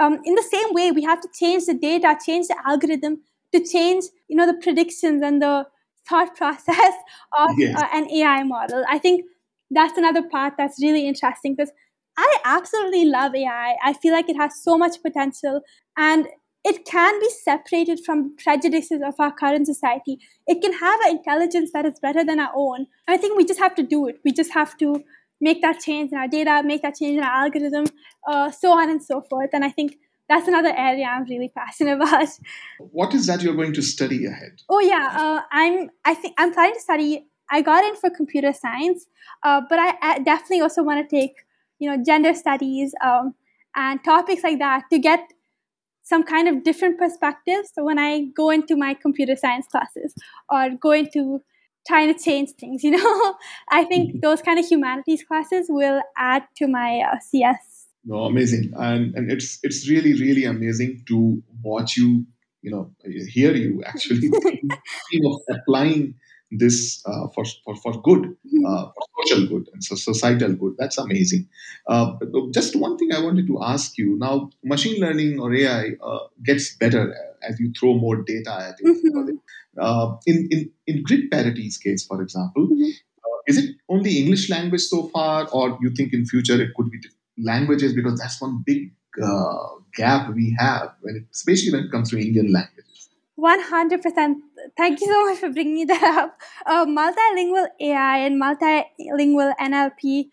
um, 0.00 0.18
in 0.24 0.34
the 0.34 0.42
same 0.42 0.72
way 0.72 0.90
we 0.90 1.02
have 1.02 1.20
to 1.20 1.28
change 1.38 1.66
the 1.66 1.74
data, 1.74 2.16
change 2.24 2.48
the 2.48 2.56
algorithm 2.66 3.20
to 3.52 3.64
change, 3.64 4.04
you 4.28 4.36
know, 4.36 4.46
the 4.46 4.58
predictions 4.60 5.22
and 5.22 5.42
the 5.42 5.66
thought 6.08 6.34
process 6.42 6.94
of 7.38 7.50
yes. 7.58 7.80
uh, 7.80 7.86
an 7.92 8.10
AI 8.10 8.42
model. 8.42 8.84
I 8.88 8.98
think 8.98 9.24
that's 9.70 9.96
another 9.96 10.22
part 10.22 10.54
that's 10.56 10.82
really 10.82 11.06
interesting 11.06 11.54
because 11.54 11.72
I 12.16 12.38
absolutely 12.44 13.04
love 13.04 13.34
AI. 13.34 13.76
I 13.84 13.92
feel 13.92 14.12
like 14.12 14.28
it 14.28 14.36
has 14.36 14.62
so 14.62 14.76
much 14.76 15.02
potential 15.02 15.60
and 15.96 16.26
it 16.64 16.84
can 16.84 17.18
be 17.20 17.30
separated 17.30 18.00
from 18.04 18.36
prejudices 18.36 19.00
of 19.06 19.14
our 19.18 19.32
current 19.32 19.66
society. 19.66 20.18
It 20.46 20.60
can 20.60 20.72
have 20.74 21.00
an 21.06 21.16
intelligence 21.16 21.70
that 21.72 21.86
is 21.86 21.98
better 22.00 22.24
than 22.24 22.38
our 22.38 22.52
own. 22.54 22.86
I 23.08 23.16
think 23.16 23.36
we 23.36 23.44
just 23.44 23.60
have 23.60 23.74
to 23.76 23.82
do 23.82 24.06
it. 24.06 24.16
We 24.24 24.32
just 24.32 24.52
have 24.52 24.76
to 24.78 25.02
make 25.40 25.62
that 25.62 25.80
change 25.80 26.12
in 26.12 26.18
our 26.18 26.28
data, 26.28 26.62
make 26.64 26.82
that 26.82 26.96
change 26.96 27.16
in 27.18 27.24
our 27.24 27.44
algorithm, 27.44 27.86
uh, 28.26 28.50
so 28.50 28.72
on 28.72 28.90
and 28.90 29.02
so 29.02 29.22
forth. 29.22 29.50
And 29.52 29.64
I 29.64 29.70
think 29.70 29.96
that's 30.28 30.46
another 30.46 30.72
area 30.76 31.06
I'm 31.06 31.24
really 31.24 31.50
passionate 31.54 31.96
about. 32.00 32.28
What 32.78 33.14
is 33.14 33.26
that 33.26 33.42
you're 33.42 33.54
going 33.54 33.74
to 33.74 33.82
study 33.82 34.26
ahead? 34.26 34.62
Oh 34.68 34.80
yeah, 34.80 35.08
uh, 35.12 35.40
I'm. 35.50 35.90
I 36.04 36.14
think 36.14 36.34
I'm 36.38 36.52
planning 36.52 36.74
to 36.74 36.80
study. 36.80 37.26
I 37.50 37.62
got 37.62 37.84
in 37.84 37.96
for 37.96 38.10
computer 38.10 38.52
science, 38.52 39.06
uh, 39.42 39.60
but 39.68 39.78
I, 39.78 39.94
I, 40.00 40.18
definitely 40.20 40.60
also 40.60 40.84
want 40.84 41.02
to 41.02 41.16
take, 41.16 41.32
you 41.80 41.90
know, 41.90 42.00
gender 42.00 42.32
studies 42.32 42.94
um, 43.04 43.34
and 43.74 43.98
topics 44.04 44.44
like 44.44 44.60
that 44.60 44.84
to 44.92 45.00
get 45.00 45.32
some 46.04 46.22
kind 46.22 46.46
of 46.46 46.62
different 46.62 46.96
perspectives. 46.96 47.70
So 47.74 47.82
when 47.84 47.98
I 47.98 48.26
go 48.36 48.50
into 48.50 48.76
my 48.76 48.94
computer 48.94 49.34
science 49.34 49.66
classes 49.66 50.14
or 50.48 50.70
go 50.80 50.92
into 50.92 51.42
trying 51.86 52.12
to 52.12 52.18
change 52.22 52.50
things, 52.58 52.84
you 52.84 52.92
know, 52.92 53.34
I 53.70 53.84
think 53.84 54.10
mm-hmm. 54.10 54.20
those 54.20 54.42
kind 54.42 54.58
of 54.58 54.66
humanities 54.66 55.24
classes 55.24 55.66
will 55.68 56.02
add 56.16 56.44
to 56.56 56.66
my 56.66 57.00
uh, 57.00 57.18
CS 57.20 57.80
no, 58.04 58.24
amazing, 58.24 58.72
and 58.76 59.14
and 59.14 59.30
it's 59.30 59.58
it's 59.62 59.88
really 59.88 60.14
really 60.14 60.44
amazing 60.44 61.02
to 61.08 61.42
watch 61.62 61.96
you, 61.96 62.24
you 62.62 62.70
know, 62.70 62.90
hear 63.04 63.54
you 63.54 63.82
actually 63.84 64.28
of 65.26 65.40
applying 65.50 66.14
this 66.50 67.02
uh, 67.06 67.28
for, 67.34 67.44
for 67.64 67.76
for 67.76 68.00
good, 68.00 68.22
mm-hmm. 68.22 68.66
uh, 68.66 68.86
for 68.86 69.22
social 69.22 69.46
good 69.46 69.68
and 69.74 69.84
so 69.84 69.96
societal 69.96 70.54
good. 70.54 70.76
That's 70.78 70.96
amazing. 70.96 71.48
Uh, 71.86 72.16
just 72.52 72.74
one 72.74 72.96
thing 72.96 73.12
I 73.12 73.20
wanted 73.20 73.46
to 73.48 73.62
ask 73.62 73.98
you 73.98 74.16
now: 74.18 74.50
machine 74.64 74.98
learning 74.98 75.38
or 75.38 75.54
AI 75.54 75.90
uh, 76.02 76.20
gets 76.42 76.74
better 76.74 77.14
as 77.48 77.58
you 77.60 77.72
throw 77.78 77.94
more 77.94 78.22
data 78.22 78.52
at 78.52 78.76
it. 78.80 79.04
Mm-hmm. 79.04 79.36
Uh, 79.80 80.16
in 80.26 80.48
in 80.50 80.70
in 80.86 81.02
Grit 81.02 81.30
Parity's 81.30 81.78
case, 81.78 82.04
for 82.04 82.20
example. 82.22 82.66
Mm-hmm. 82.66 82.90
Uh, 83.24 83.38
is 83.46 83.58
it 83.58 83.76
only 83.88 84.18
English 84.18 84.50
language 84.50 84.82
so 84.82 85.08
far, 85.08 85.48
or 85.52 85.78
you 85.80 85.90
think 85.90 86.12
in 86.12 86.26
future 86.26 86.60
it 86.60 86.74
could 86.74 86.90
be 86.90 86.98
languages 87.38 87.94
because 87.94 88.18
that's 88.18 88.40
one 88.40 88.62
big 88.66 88.92
uh, 89.22 89.68
gap 89.94 90.34
we 90.34 90.56
have 90.58 90.92
when 91.00 91.16
it, 91.16 91.24
especially 91.32 91.72
when 91.72 91.84
it 91.84 91.90
comes 91.90 92.10
to 92.10 92.18
Indian 92.18 92.52
languages. 92.52 92.90
100%. 93.40 94.34
Thank 94.76 95.00
you 95.00 95.06
so 95.06 95.24
much 95.26 95.38
for 95.38 95.50
bringing 95.50 95.86
that 95.92 96.02
up. 96.02 96.38
Uh, 96.66 96.84
multilingual 96.86 97.66
AI 97.80 98.18
and 98.18 98.40
multilingual 98.40 99.54
NLP, 99.58 100.26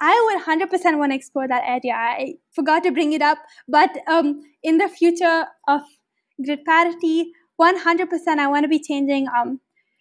I 0.00 0.40
would 0.46 0.70
100% 0.70 0.98
want 0.98 1.12
to 1.12 1.16
explore 1.16 1.46
that 1.46 1.62
area. 1.66 1.94
I 1.94 2.34
forgot 2.52 2.82
to 2.84 2.90
bring 2.90 3.12
it 3.12 3.22
up, 3.22 3.38
but 3.68 3.90
um, 4.08 4.42
in 4.62 4.78
the 4.78 4.88
future 4.88 5.46
of 5.68 5.82
Grit 6.42 6.64
Parity, 6.64 7.32
100% 7.60 8.08
I 8.38 8.46
want 8.46 8.64
to 8.64 8.68
be 8.68 8.80
changing, 8.80 9.28
um, 9.28 9.60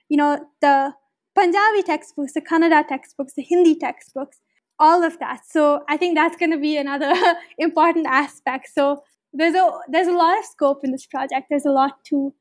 you 0.10 0.17
know, 0.17 0.46
the 0.62 0.93
Punjabi 1.36 1.84
textbooks, 1.84 2.34
the 2.34 2.41
Kannada 2.41 2.88
textbooks, 2.88 3.34
the 3.36 3.43
Hindi 3.43 3.76
textbooks 3.76 4.39
all 4.80 5.04
of 5.04 5.19
that. 5.19 5.41
So 5.48 5.84
I 5.88 5.98
think 5.98 6.15
that's 6.15 6.38
going 6.38 6.52
to 6.52 6.58
be 6.58 6.78
another 6.78 7.13
important 7.58 8.08
aspect. 8.08 8.69
So 8.74 9.04
there's 9.32 9.56
a 9.56 9.69
there's 9.88 10.08
a 10.08 10.13
lot 10.13 10.38
of 10.38 10.46
scope 10.46 10.82
in 10.84 10.91
this 10.91 11.06
project. 11.06 11.48
There's 11.50 11.65
a 11.65 11.72
lot 11.72 12.04
to 12.10 12.34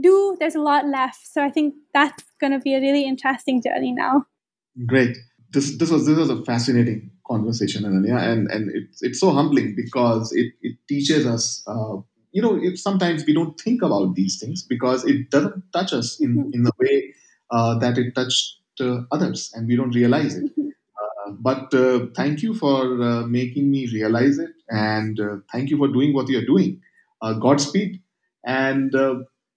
do. 0.00 0.36
There's 0.38 0.54
a 0.54 0.60
lot 0.60 0.86
left. 0.86 1.26
So 1.26 1.42
I 1.42 1.50
think 1.50 1.74
that's 1.92 2.24
going 2.40 2.52
to 2.52 2.58
be 2.58 2.74
a 2.74 2.80
really 2.80 3.04
interesting 3.04 3.62
journey 3.62 3.92
now. 3.92 4.26
Great. 4.86 5.16
This 5.52 5.78
this 5.78 5.90
was 5.90 6.06
this 6.06 6.18
was 6.18 6.30
a 6.30 6.42
fascinating 6.44 7.10
conversation, 7.26 7.84
Ananya, 7.84 8.20
and 8.20 8.50
and 8.50 8.70
it's 8.74 9.02
it's 9.02 9.20
so 9.20 9.30
humbling 9.30 9.74
because 9.76 10.32
it 10.32 10.52
it 10.62 10.76
teaches 10.88 11.26
us. 11.26 11.62
Uh, 11.66 11.98
you 12.34 12.42
know, 12.42 12.58
it, 12.60 12.78
sometimes 12.78 13.24
we 13.24 13.32
don't 13.32 13.58
think 13.58 13.80
about 13.80 14.16
these 14.16 14.38
things 14.40 14.62
because 14.62 15.04
it 15.04 15.30
doesn't 15.30 15.62
touch 15.72 15.92
us 15.92 16.20
in, 16.20 16.36
mm-hmm. 16.36 16.50
in 16.52 16.64
the 16.64 16.72
way 16.80 17.14
uh, 17.50 17.78
that 17.78 17.96
it 17.96 18.14
touched 18.14 18.58
uh, 18.80 19.02
others, 19.12 19.52
and 19.54 19.68
we 19.68 19.76
don't 19.76 19.94
realize 19.94 20.34
it. 20.34 20.44
Mm-hmm 20.44 20.68
but 21.40 21.72
uh, 21.74 22.06
thank 22.14 22.42
you 22.42 22.54
for 22.54 23.02
uh, 23.02 23.26
making 23.26 23.70
me 23.70 23.88
realize 23.92 24.38
it, 24.38 24.50
and 24.68 25.18
uh, 25.18 25.36
thank 25.52 25.70
you 25.70 25.78
for 25.78 25.88
doing 25.88 26.12
what 26.14 26.28
you're 26.28 26.44
doing. 26.44 26.80
Godspeed, 27.40 28.02
and 28.44 28.94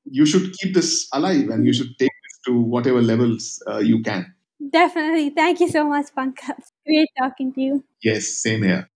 you 0.06 0.26
should 0.26 0.54
keep 0.54 0.74
this 0.74 1.10
alive, 1.14 1.50
and 1.50 1.66
you 1.66 1.74
should 1.74 1.98
take 2.00 2.12
this 2.24 2.40
to 2.46 2.58
whatever 2.58 3.02
levels 3.02 3.62
you 3.82 4.02
can. 4.02 4.34
Definitely. 4.72 5.32
Thank 5.32 5.60
you 5.60 5.70
so 5.70 5.88
much, 5.88 6.08
Pankaj. 6.18 6.64
Great 6.86 7.10
talking 7.20 7.54
to 7.54 7.62
you. 7.62 7.84
Yes, 8.02 8.28
same 8.28 8.64
here. 8.64 8.90